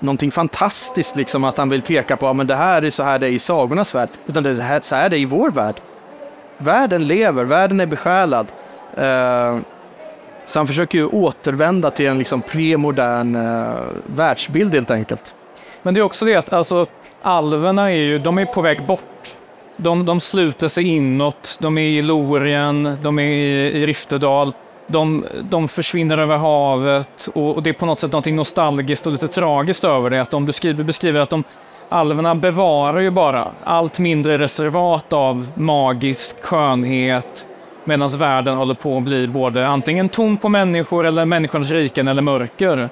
någonting 0.00 0.30
fantastiskt, 0.30 1.16
liksom 1.16 1.44
att 1.44 1.58
han 1.58 1.68
vill 1.68 1.82
peka 1.82 2.16
på 2.16 2.28
att 2.28 2.48
det 2.48 2.56
här 2.56 2.82
är 2.82 2.90
så 2.90 3.02
här 3.02 3.18
det 3.18 3.26
är 3.26 3.30
i 3.30 3.38
sagornas 3.38 3.94
värld, 3.94 4.08
utan 4.26 4.42
det 4.42 4.50
är 4.50 4.54
så 4.54 4.62
här, 4.62 4.80
så 4.80 4.94
här 4.94 5.08
det 5.08 5.16
är 5.16 5.20
i 5.20 5.24
vår 5.24 5.50
värld. 5.50 5.80
världen 6.58 7.06
lever, 7.06 7.44
världen 7.44 7.80
är 7.80 7.86
besjälad. 7.86 8.52
Eh, 8.96 9.58
så 10.46 10.58
han 10.58 10.66
försöker 10.66 10.98
ju 10.98 11.06
återvända 11.06 11.90
till 11.90 12.06
en 12.06 12.18
liksom 12.18 12.42
premodern 12.42 13.34
eh, 13.36 13.74
världsbild 14.06 14.74
helt 14.74 14.90
enkelt. 14.90 15.34
Men 15.82 15.94
det 15.94 16.00
är 16.00 16.02
också 16.02 16.24
det 16.24 16.36
att 16.36 16.52
alltså, 16.52 16.86
alverna 17.22 17.92
är 17.92 17.96
ju, 17.96 18.18
de 18.18 18.38
är 18.38 18.46
på 18.46 18.60
väg 18.60 18.86
bort. 18.86 19.34
De, 19.76 20.06
de 20.06 20.20
sluter 20.20 20.68
sig 20.68 20.88
inåt, 20.88 21.58
de 21.60 21.78
är 21.78 21.82
i 21.82 22.02
Lorien, 22.02 22.96
de 23.02 23.18
är 23.18 23.22
i, 23.22 23.82
i 23.82 23.86
Riftedal. 23.86 24.52
De, 24.90 25.24
de 25.50 25.68
försvinner 25.68 26.18
över 26.18 26.36
havet 26.36 27.28
och, 27.34 27.54
och 27.56 27.62
det 27.62 27.70
är 27.70 27.74
på 27.74 27.86
något 27.86 28.00
sätt 28.00 28.12
något 28.12 28.26
nostalgiskt 28.26 29.06
och 29.06 29.12
lite 29.12 29.28
tragiskt 29.28 29.84
över 29.84 30.10
det. 30.10 30.22
Att 30.22 30.30
de 30.30 30.46
beskriver, 30.46 30.84
beskriver 30.84 31.20
att 31.20 31.30
de 31.30 31.44
alverna 31.88 32.34
bevarar 32.34 33.00
ju 33.00 33.10
bara 33.10 33.48
allt 33.64 33.98
mindre 33.98 34.38
reservat 34.38 35.12
av 35.12 35.50
magisk 35.54 36.42
skönhet 36.44 37.46
medan 37.84 38.08
världen 38.08 38.56
håller 38.56 38.74
på 38.74 38.96
att 38.96 39.02
bli 39.02 39.28
både 39.28 39.66
antingen 39.66 40.08
tom 40.08 40.36
på 40.36 40.48
människor 40.48 41.06
eller 41.06 41.24
människornas 41.24 41.70
riken 41.70 42.08
eller 42.08 42.22
mörker. 42.22 42.88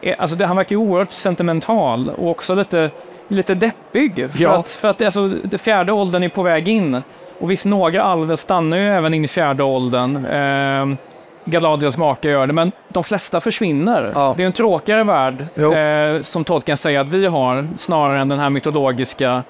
Eh, 0.00 0.14
alltså 0.18 0.36
det, 0.36 0.46
han 0.46 0.56
verkar 0.56 0.70
ju 0.70 0.76
oerhört 0.76 1.12
sentimental 1.12 2.10
och 2.10 2.30
också 2.30 2.54
lite, 2.54 2.90
lite 3.28 3.54
deppig. 3.54 4.30
För 4.32 4.42
Ja. 4.42 4.50
att, 4.58 4.68
för 4.68 4.88
att 4.88 5.02
alltså, 5.02 5.28
det 5.28 5.58
fjärde 5.58 5.92
åldern 5.92 6.22
är 6.22 6.28
på 6.28 6.42
väg 6.42 6.68
in. 6.68 7.02
Och 7.40 7.50
visst, 7.50 7.66
några 7.66 8.02
alver 8.02 8.36
stannar 8.36 8.76
ju 8.76 8.88
även 8.88 9.14
in 9.14 9.24
i 9.24 9.28
fjärde 9.28 9.62
åldern. 9.62 10.26
Eh, 10.26 10.96
Galadriels 11.44 11.98
make 11.98 12.28
gör 12.28 12.46
det, 12.46 12.52
men 12.52 12.72
de 12.88 13.04
flesta 13.04 13.40
försvinner. 13.40 14.12
Ja. 14.14 14.34
Det 14.36 14.42
är 14.42 14.46
en 14.46 14.52
tråkigare 14.52 15.04
värld, 15.04 15.46
eh, 15.56 16.20
som 16.20 16.44
Tolkien 16.44 16.76
säger 16.76 17.00
att 17.00 17.08
vi 17.08 17.26
har, 17.26 17.68
snarare 17.76 18.20
än 18.20 18.28
den 18.28 18.38
här 18.38 18.50
mytologiska 18.50 19.42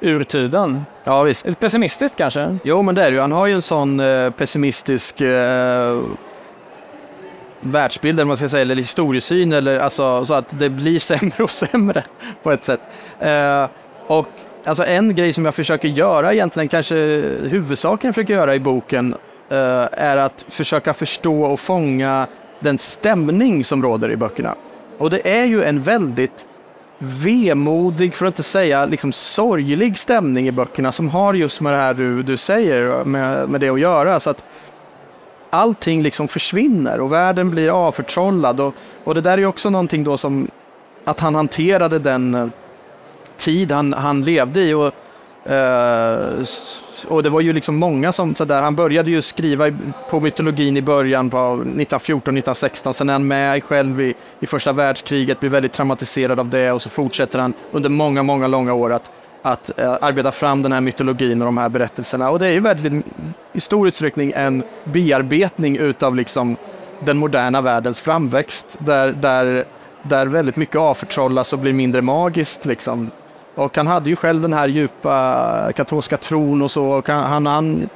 urtiden. 0.00 0.84
Ja 1.04 1.22
visst. 1.22 1.46
Lite 1.46 1.60
pessimistiskt 1.60 2.16
kanske? 2.16 2.58
Jo 2.64 2.82
men 2.82 2.94
det 2.94 3.04
är 3.04 3.10
det 3.10 3.14
ju. 3.14 3.20
Han 3.20 3.32
har 3.32 3.46
ju 3.46 3.54
en 3.54 3.62
sån 3.62 4.00
eh, 4.00 4.30
pessimistisk 4.30 5.20
eh, 5.20 6.00
världsbild, 7.60 8.18
eller 8.18 8.26
man 8.26 8.36
ska 8.36 8.48
säga, 8.48 8.62
eller 8.62 8.76
historiesyn, 8.76 9.52
eller 9.52 9.78
alltså, 9.78 10.24
så 10.26 10.34
att 10.34 10.58
det 10.58 10.70
blir 10.70 10.98
sämre 10.98 11.44
och 11.44 11.50
sämre 11.50 12.04
på 12.42 12.52
ett 12.52 12.64
sätt. 12.64 12.80
Eh, 13.20 13.66
och 14.06 14.28
alltså, 14.64 14.84
en 14.84 15.14
grej 15.14 15.32
som 15.32 15.44
jag 15.44 15.54
försöker 15.54 15.88
göra 15.88 16.32
egentligen, 16.32 16.68
kanske 16.68 16.96
huvudsaken 17.42 18.08
jag 18.08 18.14
försöker 18.14 18.34
göra 18.34 18.54
i 18.54 18.60
boken, 18.60 19.14
Eh, 19.50 19.88
är 19.92 20.16
att 20.16 20.44
försöka 20.48 20.94
förstå 20.94 21.42
och 21.42 21.60
fånga 21.60 22.26
den 22.60 22.78
stämning 22.78 23.64
som 23.64 23.82
råder 23.82 24.10
i 24.10 24.16
böckerna. 24.16 24.54
Och 24.98 25.10
det 25.10 25.28
är 25.38 25.44
ju 25.44 25.64
en 25.64 25.82
väldigt 25.82 26.46
vemodig, 26.98 28.14
för 28.14 28.26
att 28.26 28.32
inte 28.32 28.42
säga 28.42 28.86
liksom 28.86 29.12
sorglig 29.12 29.98
stämning 29.98 30.48
i 30.48 30.52
böckerna 30.52 30.92
som 30.92 31.08
har 31.08 31.34
just 31.34 31.60
med 31.60 31.72
det 31.72 31.76
här 31.76 31.94
du, 31.94 32.22
du 32.22 32.36
säger, 32.36 33.04
med, 33.04 33.48
med 33.48 33.60
det 33.60 33.68
att 33.68 33.80
göra. 33.80 34.20
Så 34.20 34.30
att 34.30 34.44
allting 35.50 36.02
liksom 36.02 36.28
försvinner 36.28 37.00
och 37.00 37.12
världen 37.12 37.50
blir 37.50 37.86
avförtrollad. 37.86 38.60
Och, 38.60 38.74
och 39.04 39.14
det 39.14 39.20
där 39.20 39.38
är 39.38 39.46
också 39.46 39.70
någonting 39.70 40.04
då 40.04 40.16
som 40.16 40.48
att 41.04 41.20
han 41.20 41.34
hanterade 41.34 41.98
den 41.98 42.34
eh, 42.34 42.48
tid 43.36 43.72
han, 43.72 43.92
han 43.92 44.22
levde 44.22 44.60
i. 44.60 44.74
Och, 44.74 44.94
Uh, 45.50 46.44
och 47.08 47.22
det 47.22 47.30
var 47.30 47.40
ju 47.40 47.52
liksom 47.52 47.76
många 47.76 48.12
som 48.12 48.34
sådär, 48.34 48.62
han 48.62 48.74
började 48.76 49.10
ju 49.10 49.22
skriva 49.22 49.68
i- 49.68 49.74
på 50.10 50.20
mytologin 50.20 50.76
i 50.76 50.82
början 50.82 51.30
på 51.30 51.36
1914-1916, 51.64 52.92
sen 52.92 53.08
är 53.08 53.12
han 53.12 53.26
med 53.26 53.64
själv 53.64 54.00
i, 54.00 54.14
i 54.40 54.46
första 54.46 54.72
världskriget, 54.72 55.40
blir 55.40 55.50
väldigt 55.50 55.72
traumatiserad 55.72 56.40
av 56.40 56.48
det 56.48 56.72
och 56.72 56.82
så 56.82 56.90
fortsätter 56.90 57.38
han 57.38 57.52
under 57.72 57.90
många, 57.90 58.22
många 58.22 58.46
långa 58.46 58.74
år 58.74 58.92
att, 58.92 59.10
att 59.42 59.70
uh, 59.80 59.96
arbeta 60.00 60.32
fram 60.32 60.62
den 60.62 60.72
här 60.72 60.80
mytologin 60.80 61.42
och 61.42 61.46
de 61.46 61.58
här 61.58 61.68
berättelserna. 61.68 62.30
Och 62.30 62.38
det 62.38 62.46
är 62.46 62.52
ju 62.52 62.60
väldigt, 62.60 63.06
i 63.52 63.60
stor 63.60 63.88
utsträckning 63.88 64.32
en 64.36 64.62
bearbetning 64.84 65.76
utav 65.76 66.16
liksom 66.16 66.56
den 67.04 67.16
moderna 67.18 67.60
världens 67.60 68.00
framväxt, 68.00 68.76
där, 68.78 69.12
där, 69.12 69.64
där 70.02 70.26
väldigt 70.26 70.56
mycket 70.56 70.76
avförtrollas 70.76 71.52
och 71.52 71.58
blir 71.58 71.72
mindre 71.72 72.02
magiskt. 72.02 72.66
Liksom. 72.66 73.10
Och 73.58 73.76
han 73.76 73.86
hade 73.86 74.10
ju 74.10 74.16
själv 74.16 74.42
den 74.42 74.52
här 74.52 74.68
djupa 74.68 75.72
katolska 75.76 76.16
tron 76.16 76.62
och 76.62 76.70
så. 76.70 76.84
Och 76.84 77.08
han, 77.08 77.46
han, 77.46 77.88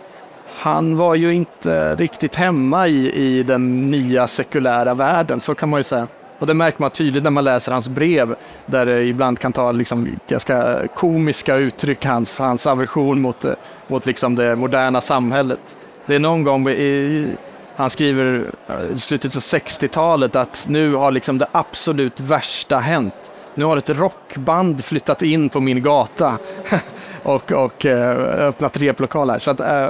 han, 0.58 0.96
var 0.96 1.14
ju 1.14 1.34
inte 1.34 1.94
riktigt 1.94 2.34
hemma 2.34 2.88
i, 2.88 3.12
i 3.12 3.42
den 3.42 3.90
nya 3.90 4.26
sekulära 4.26 4.94
världen, 4.94 5.40
så 5.40 5.54
kan 5.54 5.68
man 5.68 5.80
ju 5.80 5.84
säga. 5.84 6.06
Och 6.38 6.46
det 6.46 6.54
märker 6.54 6.80
man 6.80 6.90
tydligt 6.90 7.22
när 7.22 7.30
man 7.30 7.44
läser 7.44 7.72
hans 7.72 7.88
brev, 7.88 8.34
där 8.66 8.86
det 8.86 9.02
ibland 9.02 9.38
kan 9.38 9.52
ta 9.52 9.72
liksom 9.72 10.08
ganska 10.28 10.88
komiska 10.94 11.56
uttryck, 11.56 12.04
hans, 12.04 12.38
hans 12.38 12.66
aversion 12.66 13.20
mot, 13.20 13.44
mot 13.88 14.06
liksom 14.06 14.34
det 14.34 14.56
moderna 14.56 15.00
samhället. 15.00 15.60
Det 16.06 16.14
är 16.14 16.18
någon 16.18 16.44
gång 16.44 16.68
i, 16.68 17.28
han 17.76 17.90
skriver 17.90 18.50
i 18.94 18.98
slutet 18.98 19.36
av 19.36 19.42
60-talet 19.42 20.36
att 20.36 20.66
nu 20.68 20.94
har 20.94 21.10
liksom 21.10 21.38
det 21.38 21.46
absolut 21.52 22.20
värsta 22.20 22.78
hänt. 22.78 23.31
Nu 23.54 23.64
har 23.64 23.76
ett 23.76 23.90
rockband 23.90 24.84
flyttat 24.84 25.22
in 25.22 25.48
på 25.48 25.60
min 25.60 25.82
gata 25.82 26.38
och, 27.22 27.52
och 27.52 27.86
eh, 27.86 28.10
öppnat 28.48 28.76
replokal 28.76 29.30
här. 29.30 29.38
Så 29.38 29.50
att, 29.50 29.60
eh, 29.60 29.88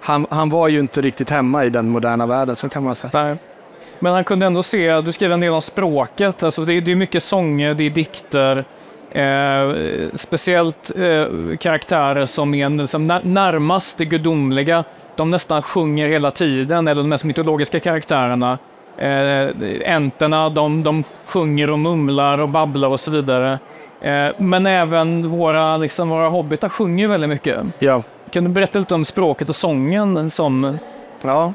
han, 0.00 0.26
han 0.30 0.50
var 0.50 0.68
ju 0.68 0.80
inte 0.80 1.00
riktigt 1.00 1.30
hemma 1.30 1.64
i 1.64 1.70
den 1.70 1.88
moderna 1.88 2.26
världen, 2.26 2.56
så 2.56 2.68
kan 2.68 2.84
man 2.84 2.94
säga. 2.94 3.10
Nej. 3.14 3.36
Men 3.98 4.12
han 4.12 4.24
kunde 4.24 4.46
ändå 4.46 4.62
se, 4.62 5.00
du 5.00 5.12
skrev 5.12 5.32
en 5.32 5.40
del 5.40 5.52
om 5.52 5.62
språket, 5.62 6.42
alltså 6.42 6.64
det, 6.64 6.74
är- 6.74 6.80
det 6.80 6.92
är 6.92 6.96
mycket 6.96 7.22
sånger, 7.22 7.74
det 7.74 7.84
är 7.84 7.90
dikter, 7.90 8.64
eh, 9.10 10.08
speciellt 10.14 10.90
eh, 10.96 11.56
karaktärer 11.60 12.26
som 12.26 12.54
är 12.54 12.68
liksom 12.70 13.06
när, 13.06 13.22
närmast 13.24 13.98
det 13.98 14.04
gudomliga, 14.04 14.84
de 15.16 15.30
nästan 15.30 15.62
sjunger 15.62 16.06
hela 16.08 16.30
tiden, 16.30 16.88
eller 16.88 17.02
de 17.02 17.08
mest 17.08 17.24
mytologiska 17.24 17.80
karaktärerna. 17.80 18.58
Eh, 18.98 19.50
enterna, 19.94 20.50
de, 20.50 20.82
de 20.82 21.04
sjunger 21.24 21.70
och 21.70 21.78
mumlar 21.78 22.38
och 22.38 22.48
babblar 22.48 22.88
och 22.88 23.00
så 23.00 23.10
vidare. 23.10 23.58
Eh, 24.00 24.28
men 24.38 24.66
även 24.66 25.30
våra, 25.30 25.76
liksom, 25.76 26.08
våra 26.08 26.28
hobbitar 26.28 26.68
sjunger 26.68 27.08
väldigt 27.08 27.30
mycket. 27.30 27.60
Ja. 27.78 28.02
Kan 28.30 28.44
du 28.44 28.50
berätta 28.50 28.78
lite 28.78 28.94
om 28.94 29.04
språket 29.04 29.48
och 29.48 29.56
sången 29.56 30.30
som 30.30 30.78
Ja. 31.22 31.52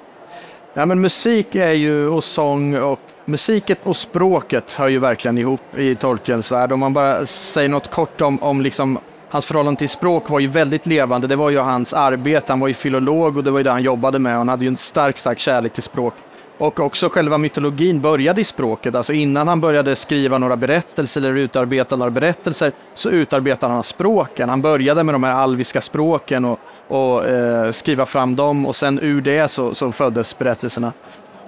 ja, 0.73 0.85
men 0.85 1.01
musik 1.01 1.55
är 1.55 1.71
ju 1.71 2.07
och 2.07 2.23
sång 2.23 2.75
och 2.75 2.99
musiket 3.25 3.79
och 3.83 3.95
språket 3.95 4.73
hör 4.73 4.87
ju 4.87 4.99
verkligen 4.99 5.37
ihop 5.37 5.77
i 5.77 5.95
Tolkiens 5.95 6.51
värld. 6.51 6.71
Om 6.71 6.79
man 6.79 6.93
bara 6.93 7.25
säger 7.25 7.69
något 7.69 7.91
kort 7.91 8.21
om, 8.21 8.43
om 8.43 8.61
liksom 8.61 8.99
Hans 9.29 9.45
förhållande 9.45 9.79
till 9.79 9.89
språk 9.89 10.29
var 10.29 10.39
ju 10.39 10.47
väldigt 10.47 10.85
levande. 10.85 11.27
Det 11.27 11.35
var 11.35 11.49
ju 11.49 11.57
hans 11.57 11.93
arbete. 11.93 12.45
Han 12.47 12.59
var 12.59 12.67
ju 12.67 12.73
filolog 12.73 13.37
och 13.37 13.43
det 13.43 13.51
var 13.51 13.59
ju 13.59 13.63
det 13.63 13.71
han 13.71 13.83
jobbade 13.83 14.19
med. 14.19 14.35
Han 14.35 14.49
hade 14.49 14.65
ju 14.65 14.67
en 14.67 14.77
stark, 14.77 15.17
stark 15.17 15.39
kärlek 15.39 15.73
till 15.73 15.83
språk. 15.83 16.13
Och 16.57 16.79
också 16.79 17.09
själva 17.09 17.37
mytologin 17.37 18.01
började 18.01 18.41
i 18.41 18.43
språket. 18.43 18.95
Alltså 18.95 19.13
innan 19.13 19.47
han 19.47 19.61
började 19.61 19.95
skriva 19.95 20.37
några 20.37 20.57
berättelser 20.57 21.21
eller 21.21 21.35
utarbeta 21.35 21.95
några 21.95 22.11
berättelser 22.11 22.71
så 22.93 23.09
utarbetade 23.09 23.73
han 23.73 23.83
språken. 23.83 24.49
Han 24.49 24.61
började 24.61 25.03
med 25.03 25.15
de 25.15 25.23
här 25.23 25.33
alviska 25.33 25.81
språken 25.81 26.45
och, 26.45 26.59
och 26.87 27.25
eh, 27.25 27.71
skriva 27.71 28.05
fram 28.05 28.35
dem 28.35 28.65
och 28.65 28.75
sen 28.75 28.99
ur 28.99 29.21
det 29.21 29.47
så, 29.47 29.75
så 29.75 29.91
föddes 29.91 30.37
berättelserna. 30.37 30.93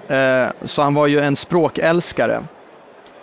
Eh, 0.08 0.48
så 0.62 0.82
han 0.82 0.94
var 0.94 1.08
ju 1.08 1.20
en 1.20 1.36
språkälskare. 1.36 2.44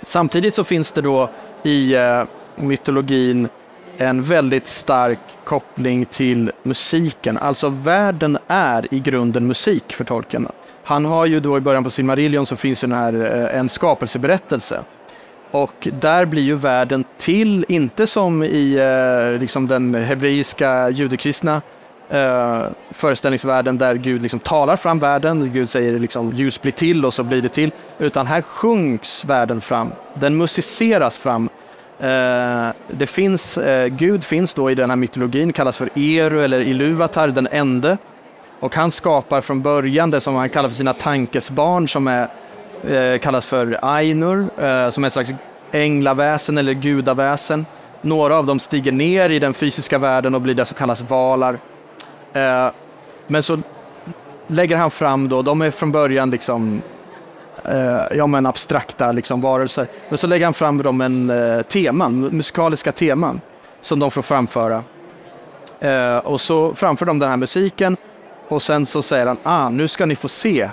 Samtidigt 0.03 0.55
så 0.55 0.65
finns 0.65 0.93
det 0.93 1.01
då 1.01 1.31
i 1.63 1.95
eh, 1.95 2.23
mytologin 2.57 3.49
en 3.97 4.23
väldigt 4.23 4.67
stark 4.67 5.19
koppling 5.45 6.05
till 6.05 6.53
musiken. 6.63 7.39
Alltså 7.39 7.69
världen 7.69 8.39
är 8.49 8.95
i 8.95 9.01
grunden 9.01 9.47
musik 9.47 9.93
för 9.93 10.05
Tolkien. 10.05 10.49
Han 10.85 11.05
har 11.05 11.27
ju 11.27 11.41
då 11.41 11.59
i 11.59 11.61
början 11.61 11.85
på 11.85 11.91
Silmarillion 11.91 12.47
så 12.47 12.57
finns 12.57 12.85
ju 12.85 12.89
den 12.89 12.99
här 12.99 13.13
eh, 13.53 13.59
en 13.59 13.69
skapelseberättelse. 13.69 14.85
Och 15.51 15.89
där 16.01 16.25
blir 16.25 16.43
ju 16.43 16.55
världen 16.55 17.05
till, 17.19 17.65
inte 17.69 18.07
som 18.07 18.43
i 18.43 18.75
eh, 19.35 19.41
liksom 19.41 19.69
den 19.69 19.95
hebreiska 19.95 20.91
judekristna 20.91 21.63
eh, 22.09 22.63
föreställningsvärlden 22.91 23.79
där 23.79 23.95
Gud 23.95 24.23
liksom 24.23 24.41
talar 24.41 24.77
fram 24.77 24.99
världen, 24.99 25.51
Gud 25.53 25.69
säger 25.69 25.99
liksom 25.99 26.33
ljus 26.33 26.63
blir 26.63 26.73
till 26.73 27.05
och 27.05 27.15
så 27.15 27.25
blir 27.25 27.43
det 27.43 27.49
till. 27.49 27.71
Utan 27.99 28.27
här 28.27 28.43
sjunks 28.43 29.25
världen 29.25 29.61
fram, 29.61 29.93
den 30.15 30.37
musiceras 30.37 31.19
fram. 31.19 31.49
Eh, 32.01 32.69
det 32.91 33.07
finns, 33.07 33.59
eh, 33.59 33.87
Gud 33.87 34.25
finns 34.25 34.55
då 34.55 34.71
i 34.71 34.75
den 34.75 34.91
här 34.91 34.97
mytologin, 34.97 35.53
kallas 35.53 35.79
för 35.79 35.89
Eru 35.95 36.45
eller 36.45 36.61
Iluvatar, 36.61 37.29
den 37.29 37.49
ende. 37.51 37.99
Och 38.63 38.75
han 38.75 38.91
skapar 38.91 39.41
från 39.41 39.63
början 39.63 40.11
det 40.11 40.21
som 40.21 40.35
han 40.35 40.51
kallar 40.51 40.69
för 40.69 40.77
sina 40.77 40.95
tankesbarn 40.95 41.89
som 41.89 42.09
är, 42.09 42.29
eh, 42.89 43.19
kallas 43.19 43.47
för 43.47 43.79
Ainur, 43.83 44.47
eh, 44.59 44.89
som 44.89 45.05
är 45.05 45.07
ett 45.07 45.13
slags 45.13 45.33
änglaväsen 45.73 46.59
eller 46.59 46.73
gudaväsen. 46.73 47.67
Några 48.03 48.37
av 48.37 48.47
dem 48.47 48.61
stiger 48.61 48.93
ner 48.93 49.31
i 49.31 49.39
den 49.39 49.55
fysiska 49.55 49.99
världen 49.99 50.35
och 50.35 50.41
blir 50.41 50.55
det 50.55 50.65
som 50.65 50.77
kallas 50.77 51.11
valar. 51.11 51.59
Eh, 52.33 52.67
men 53.27 53.43
så 53.43 53.59
lägger 54.47 54.77
han 54.77 54.91
fram 54.91 55.29
då, 55.29 55.43
de 55.43 55.63
är 55.63 55.71
från 55.71 55.93
början 55.93 56.31
liksom 56.31 56.83
eh, 57.65 58.17
ja, 58.17 58.27
men 58.27 58.47
abstrakta 58.47 59.13
liksom, 59.13 59.41
varelser. 59.41 59.87
Men 60.09 60.19
så 60.19 60.27
lägger 60.27 60.45
han 60.45 60.55
fram 60.55 60.83
dem 60.83 61.01
en 61.01 61.31
eh, 61.31 61.63
teman, 61.63 62.21
musikaliska 62.21 62.93
teman 62.93 63.41
som 63.81 63.99
de 63.99 64.11
får 64.11 64.23
framföra. 64.23 64.85
Eh, 65.81 66.17
och 66.17 66.41
så 66.41 66.75
framför 66.75 67.07
de 67.07 67.19
den 67.19 67.31
här 67.31 67.37
musiken 67.37 67.97
och 68.53 68.63
sen 68.63 68.87
så 68.87 69.03
säger 69.03 69.27
han, 69.27 69.37
ah, 69.43 69.69
nu 69.69 69.89
ska 69.89 70.07
ni 70.07 70.17
få 70.17 70.29
se. 70.29 70.71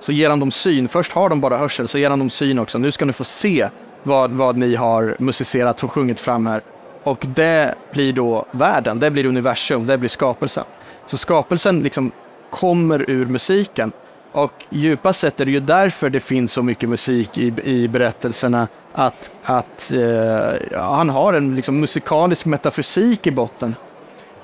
Så 0.00 0.12
ger 0.12 0.30
han 0.30 0.40
dem 0.40 0.50
syn. 0.50 0.88
Först 0.88 1.12
har 1.12 1.28
de 1.28 1.40
bara 1.40 1.58
hörsel, 1.58 1.88
så 1.88 1.98
ger 1.98 2.10
han 2.10 2.18
dem 2.18 2.30
syn 2.30 2.58
också. 2.58 2.78
Nu 2.78 2.90
ska 2.90 3.04
ni 3.04 3.12
få 3.12 3.24
se 3.24 3.68
vad, 4.02 4.30
vad 4.30 4.56
ni 4.56 4.74
har 4.74 5.16
musicerat 5.18 5.84
och 5.84 5.92
sjungit 5.92 6.20
fram 6.20 6.46
här. 6.46 6.62
Och 7.02 7.26
det 7.34 7.74
blir 7.92 8.12
då 8.12 8.46
världen, 8.50 8.98
det 8.98 9.10
blir 9.10 9.26
universum, 9.26 9.86
det 9.86 9.98
blir 9.98 10.08
skapelsen. 10.08 10.64
Så 11.06 11.16
skapelsen 11.16 11.80
liksom 11.80 12.12
kommer 12.50 13.10
ur 13.10 13.26
musiken. 13.26 13.92
Och 14.32 14.52
djupast 14.70 15.20
sett 15.20 15.40
är 15.40 15.44
det 15.44 15.50
ju 15.50 15.60
därför 15.60 16.10
det 16.10 16.20
finns 16.20 16.52
så 16.52 16.62
mycket 16.62 16.88
musik 16.88 17.38
i, 17.38 17.54
i 17.64 17.88
berättelserna. 17.88 18.68
Att, 18.92 19.30
att 19.42 19.92
eh, 19.92 20.80
han 20.80 21.08
har 21.08 21.34
en 21.34 21.56
liksom, 21.56 21.80
musikalisk 21.80 22.46
metafysik 22.46 23.26
i 23.26 23.30
botten. 23.30 23.74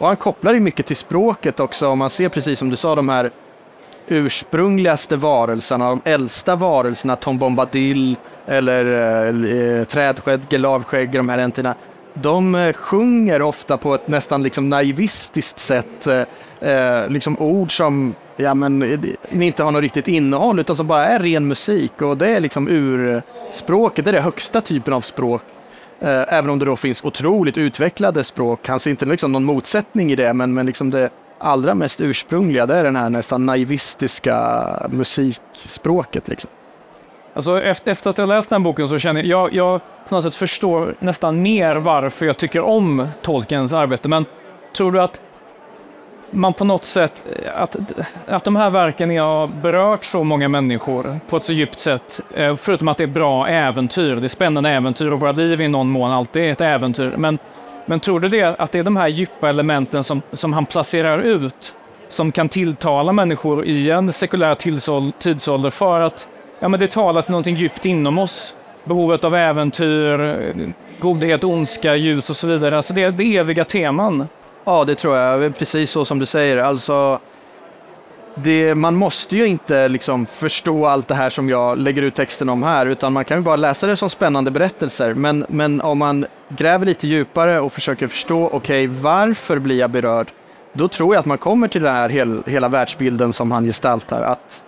Och 0.02 0.08
han 0.08 0.16
kopplar 0.16 0.54
ju 0.54 0.60
mycket 0.60 0.86
till 0.86 0.96
språket 0.96 1.60
också. 1.60 1.88
Om 1.88 1.98
man 1.98 2.10
ser 2.10 2.28
precis 2.28 2.58
som 2.58 2.70
du 2.70 2.76
sa, 2.76 2.94
de 2.94 3.08
här 3.08 3.30
ursprungligaste 4.08 5.16
varelserna, 5.16 5.88
de 5.88 6.00
äldsta 6.04 6.56
varelserna, 6.56 7.16
Tom 7.16 7.38
Bombadil 7.38 8.16
eller 8.46 8.84
eh, 8.84 9.78
eh 9.78 9.84
Trädskägg, 9.84 10.60
Lavskägg, 10.60 11.12
de 11.12 11.28
här 11.28 11.38
enterna 11.38 11.74
de 12.14 12.54
eh, 12.54 12.72
sjunger 12.72 13.42
ofta 13.42 13.76
på 13.76 13.94
ett 13.94 14.08
nästan 14.08 14.42
liksom 14.42 14.70
naivistiskt 14.70 15.58
sätt. 15.58 16.06
Eh, 16.06 16.70
eh 16.70 17.08
liksom 17.08 17.38
ord 17.38 17.76
som 17.76 18.14
ja, 18.36 18.54
men, 18.54 18.82
eh, 18.82 19.00
inte 19.30 19.62
har 19.62 19.70
något 19.70 19.82
riktigt 19.82 20.08
innehåll 20.08 20.58
utan 20.58 20.76
som 20.76 20.86
bara 20.86 21.04
är 21.04 21.18
ren 21.18 21.48
musik. 21.48 22.02
Och 22.02 22.16
det 22.16 22.28
är 22.28 22.40
liksom 22.40 22.68
urspråket, 22.68 24.04
det 24.04 24.10
är 24.10 24.12
den 24.12 24.22
högsta 24.22 24.60
typen 24.60 24.94
av 24.94 25.00
språk. 25.00 25.42
Eh, 26.02 26.24
även 26.28 26.50
om 26.50 26.58
det 26.58 26.64
då 26.64 26.76
finns 26.76 27.04
otroligt 27.04 27.58
utvecklade 27.58 28.24
språk. 28.24 28.60
Kanske 28.62 28.90
inte 28.90 29.06
liksom 29.06 29.32
någon 29.32 29.44
motsättning 29.44 30.12
i 30.12 30.16
det, 30.16 30.34
men, 30.34 30.54
men 30.54 30.66
liksom 30.66 30.90
det 30.90 31.10
allra 31.38 31.74
mest 31.74 32.00
ursprungliga, 32.00 32.66
det 32.66 32.74
är 32.74 32.84
den 32.84 32.96
här 32.96 33.10
nästan 33.10 33.46
naivistiska 33.46 34.86
musikspråket. 34.90 36.28
Liksom. 36.28 36.50
Alltså, 37.34 37.62
efter, 37.62 38.10
att 38.10 38.18
jag 38.18 38.28
läst 38.28 38.48
den 38.48 38.62
här 38.62 38.64
boken 38.64 38.88
så 38.88 38.98
känner 38.98 39.22
jag, 39.22 39.54
jag 39.54 39.80
på 40.08 40.14
något 40.14 40.24
sätt 40.24 40.34
förstår 40.34 40.94
nästan 40.98 41.42
mer 41.42 41.76
varför 41.76 42.26
jag 42.26 42.36
tycker 42.36 42.60
om 42.60 43.08
Tolkiens 43.22 43.72
arbete. 43.72 44.08
Men 44.08 44.24
tror 44.76 44.92
du 44.92 45.00
att 45.00 45.20
man 46.32 46.52
på 46.52 46.64
något 46.64 46.84
sätt, 46.84 47.22
eh, 47.36 47.62
att, 47.62 47.76
att 48.26 48.44
de 48.44 48.56
här 48.56 48.70
verken 48.70 49.18
har 49.18 49.46
berört 49.46 50.04
så 50.04 50.24
många 50.24 50.48
människor 50.48 51.20
på 51.28 51.36
ett 51.36 51.44
så 51.44 51.52
djupt 51.52 51.80
sätt, 51.80 52.20
eh, 52.34 52.56
förutom 52.56 52.88
att 52.88 52.98
det 52.98 53.04
är 53.04 53.08
bra 53.08 53.48
äventyr, 53.48 54.16
det 54.16 54.26
är 54.26 54.28
spännande 54.28 54.70
äventyr 54.70 55.10
och 55.10 55.20
våra 55.20 55.32
liv 55.32 55.60
i 55.60 55.68
någon 55.68 55.90
mån 55.90 56.10
alltid 56.10 56.42
är 56.42 56.52
ett 56.52 56.60
äventyr. 56.60 57.14
Men, 57.16 57.38
men 57.86 58.00
tror 58.00 58.20
du 58.20 58.28
det, 58.28 58.60
att 58.60 58.72
det 58.72 58.78
är 58.78 58.82
de 58.82 58.96
här 58.96 59.08
djupa 59.08 59.48
elementen 59.48 60.04
som, 60.04 60.22
som 60.32 60.52
han 60.52 60.66
placerar 60.66 61.18
ut, 61.18 61.74
som 62.08 62.32
kan 62.32 62.48
tilltala 62.48 63.12
människor 63.12 63.64
i 63.64 63.90
en 63.90 64.12
sekulär 64.12 64.54
tidsålder 65.18 65.70
för 65.70 66.00
att 66.00 66.28
ja, 66.60 66.68
men 66.68 66.80
det 66.80 66.90
talar 66.90 67.22
till 67.22 67.30
någonting 67.30 67.54
djupt 67.54 67.86
inom 67.86 68.18
oss. 68.18 68.54
Behovet 68.84 69.24
av 69.24 69.34
äventyr, 69.34 70.20
eh, 70.20 70.68
godhet, 71.00 71.44
ondska, 71.44 71.96
ljus 71.96 72.30
och 72.30 72.36
så 72.36 72.46
vidare. 72.46 72.76
Alltså 72.76 72.94
det 72.94 73.02
är 73.02 73.10
de 73.10 73.36
eviga 73.36 73.64
teman. 73.64 74.28
Ja, 74.64 74.84
det 74.84 74.94
tror 74.94 75.16
jag. 75.16 75.58
Precis 75.58 75.90
så 75.90 76.04
som 76.04 76.18
du 76.18 76.26
säger. 76.26 76.56
Alltså, 76.56 77.20
det, 78.34 78.74
man 78.74 78.94
måste 78.94 79.36
ju 79.36 79.46
inte 79.46 79.88
liksom 79.88 80.26
förstå 80.26 80.86
allt 80.86 81.08
det 81.08 81.14
här 81.14 81.30
som 81.30 81.48
jag 81.48 81.78
lägger 81.78 82.02
ut 82.02 82.14
texten 82.14 82.48
om 82.48 82.62
här, 82.62 82.86
utan 82.86 83.12
man 83.12 83.24
kan 83.24 83.36
ju 83.36 83.42
bara 83.42 83.56
läsa 83.56 83.86
det 83.86 83.96
som 83.96 84.10
spännande 84.10 84.50
berättelser. 84.50 85.14
Men, 85.14 85.46
men 85.48 85.80
om 85.80 85.98
man 85.98 86.26
gräver 86.48 86.86
lite 86.86 87.06
djupare 87.06 87.60
och 87.60 87.72
försöker 87.72 88.08
förstå, 88.08 88.46
okej, 88.52 88.88
okay, 88.88 89.00
varför 89.02 89.58
blir 89.58 89.78
jag 89.78 89.90
berörd? 89.90 90.32
Då 90.72 90.88
tror 90.88 91.14
jag 91.14 91.20
att 91.20 91.26
man 91.26 91.38
kommer 91.38 91.68
till 91.68 91.82
den 91.82 91.94
här 91.94 92.08
hel, 92.08 92.42
hela 92.46 92.68
världsbilden 92.68 93.32
som 93.32 93.52
han 93.52 93.64
gestaltar. 93.64 94.22
Att 94.22 94.64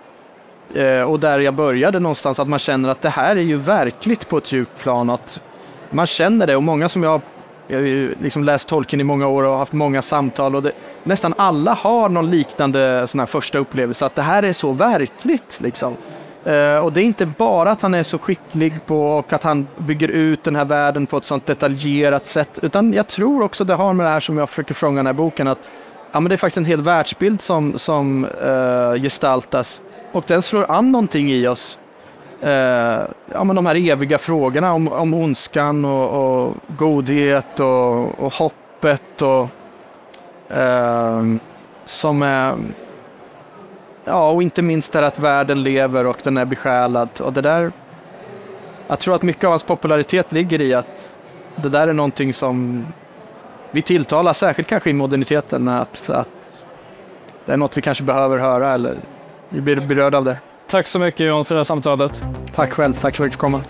Eh, 0.75 1.03
och 1.03 1.21
där 1.21 1.39
jag 1.39 1.55
började 1.55 2.01
någonstans, 2.01 2.39
att 2.39 2.49
man 2.49 2.59
känner 2.59 2.89
att 2.89 3.03
det 3.03 3.09
här 3.09 3.37
är 3.37 3.43
ju 3.43 3.57
verkligt 3.57 4.29
på 4.29 4.39
ett 4.39 4.53
djupt 4.53 4.83
plan. 4.83 5.11
Att 5.11 5.43
man 5.91 6.07
känner 6.07 6.47
det 6.47 6.57
och 6.57 6.63
många 6.63 6.89
som 6.89 7.03
jag 7.03 7.21
jag 7.69 7.79
har 7.79 7.87
ju 7.87 8.15
liksom 8.21 8.45
läst 8.45 8.69
Tolkien 8.69 9.01
i 9.01 9.05
många 9.05 9.27
år 9.27 9.45
och 9.45 9.59
haft 9.59 9.73
många 9.73 10.03
samtal 10.03 10.57
och 10.57 10.63
det, 10.63 10.73
nästan 11.05 11.35
alla 11.37 11.75
har 11.75 12.09
någon 12.09 12.31
liknande 12.31 13.07
sån 13.07 13.21
här 13.21 13.27
första 13.27 13.59
upplevelse 13.59 14.07
att 14.07 14.15
det 14.15 14.23
här 14.23 14.43
är 14.43 14.53
så 14.53 14.73
verkligt. 14.73 15.61
Liksom. 15.63 15.97
Uh, 16.47 16.79
och 16.79 16.93
det 16.93 17.01
är 17.01 17.05
inte 17.05 17.27
bara 17.27 17.71
att 17.71 17.83
han 17.83 17.95
är 17.95 18.03
så 18.03 18.19
skicklig 18.19 18.87
på 18.87 19.07
och 19.07 19.33
att 19.33 19.43
han 19.43 19.67
bygger 19.77 20.09
ut 20.09 20.45
den 20.45 20.57
här 20.57 20.65
världen 20.65 21.07
på 21.07 21.17
ett 21.17 21.25
sånt 21.25 21.47
detaljerat 21.47 22.27
sätt, 22.27 22.59
utan 22.63 22.93
jag 22.93 23.07
tror 23.07 23.43
också 23.43 23.65
det 23.65 23.75
har 23.75 23.93
med 23.93 24.07
det 24.07 24.11
här 24.11 24.21
som 24.21 24.39
jag 24.39 24.49
försöker 24.49 24.75
fånga 24.75 24.95
i 24.95 24.97
den 24.97 25.07
här 25.07 25.13
boken, 25.13 25.49
att 25.49 25.71
ja, 26.13 26.21
men 26.21 26.29
det 26.29 26.35
är 26.35 26.37
faktiskt 26.37 26.57
en 26.57 26.65
hel 26.65 26.83
världsbild 26.83 27.41
som, 27.41 27.79
som 27.79 28.25
uh, 28.25 29.03
gestaltas 29.03 29.83
och 30.13 30.25
den 30.27 30.43
slår 30.43 30.71
an 30.71 30.93
någonting 30.93 31.33
i 31.33 31.47
oss. 31.47 31.79
Eh, 32.41 33.03
ja, 33.33 33.45
men 33.45 33.57
de 33.57 33.67
här 33.67 33.91
eviga 33.91 34.19
frågorna 34.19 34.73
om, 34.73 34.89
om 34.89 35.15
ondskan 35.15 35.85
och, 35.85 36.45
och 36.45 36.55
godhet 36.77 37.61
och, 37.61 38.21
och 38.25 38.33
hoppet 38.33 39.23
och 39.23 39.49
eh, 40.57 41.23
som 41.85 42.23
är 42.23 42.57
Ja, 44.07 44.31
och 44.31 44.43
inte 44.43 44.63
minst 44.63 44.93
det 44.93 45.07
att 45.07 45.19
världen 45.19 45.63
lever 45.63 46.07
och 46.07 46.19
den 46.23 46.37
är 46.37 46.45
besjälad. 46.45 47.09
Och 47.21 47.33
det 47.33 47.41
där, 47.41 47.73
jag 48.87 48.99
tror 49.01 49.15
att 49.15 49.23
mycket 49.23 49.45
av 49.45 49.51
hans 49.51 49.63
popularitet 49.63 50.33
ligger 50.33 50.61
i 50.61 50.75
att 50.75 51.19
det 51.57 51.69
där 51.69 51.89
är 51.89 51.93
någonting 51.93 52.33
som 52.33 52.87
vi 53.71 53.83
tilltalar, 53.83 54.33
särskilt 54.33 54.69
kanske 54.69 54.91
i 54.91 54.93
moderniteten, 54.93 55.69
att, 55.69 56.11
att 56.11 56.29
det 57.47 57.53
är 57.53 57.57
något 57.57 57.77
vi 57.77 57.83
kanske 57.83 58.05
behöver 58.05 58.39
höra 58.39 58.73
eller 58.73 58.97
vi 59.49 59.61
blir 59.61 59.77
berörda 59.77 60.19
av 60.19 60.25
det. 60.25 60.39
Tack 60.75 60.87
så 60.87 60.99
mycket 60.99 61.27
John 61.27 61.45
för 61.45 61.55
det 61.55 61.59
här 61.59 61.65
samtalet. 61.65 62.23
Tack 62.55 62.73
själv. 62.73 62.95
Tack 62.95 63.17
för 63.17 63.25
att 63.25 63.33
du 63.33 63.39
kom. 63.39 63.63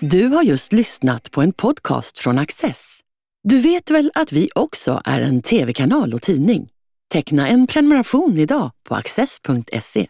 Du 0.00 0.26
har 0.26 0.42
just 0.42 0.72
lyssnat 0.72 1.30
på 1.30 1.42
en 1.42 1.52
podcast 1.52 2.18
från 2.18 2.38
Access. 2.38 2.98
Du 3.42 3.60
vet 3.60 3.90
väl 3.90 4.10
att 4.14 4.32
vi 4.32 4.48
också 4.54 5.02
är 5.04 5.20
en 5.20 5.42
tv-kanal 5.42 6.14
och 6.14 6.22
tidning? 6.22 6.68
Teckna 7.12 7.48
en 7.48 7.66
prenumeration 7.66 8.38
idag 8.38 8.70
på 8.88 8.94
access.se. 8.94 10.08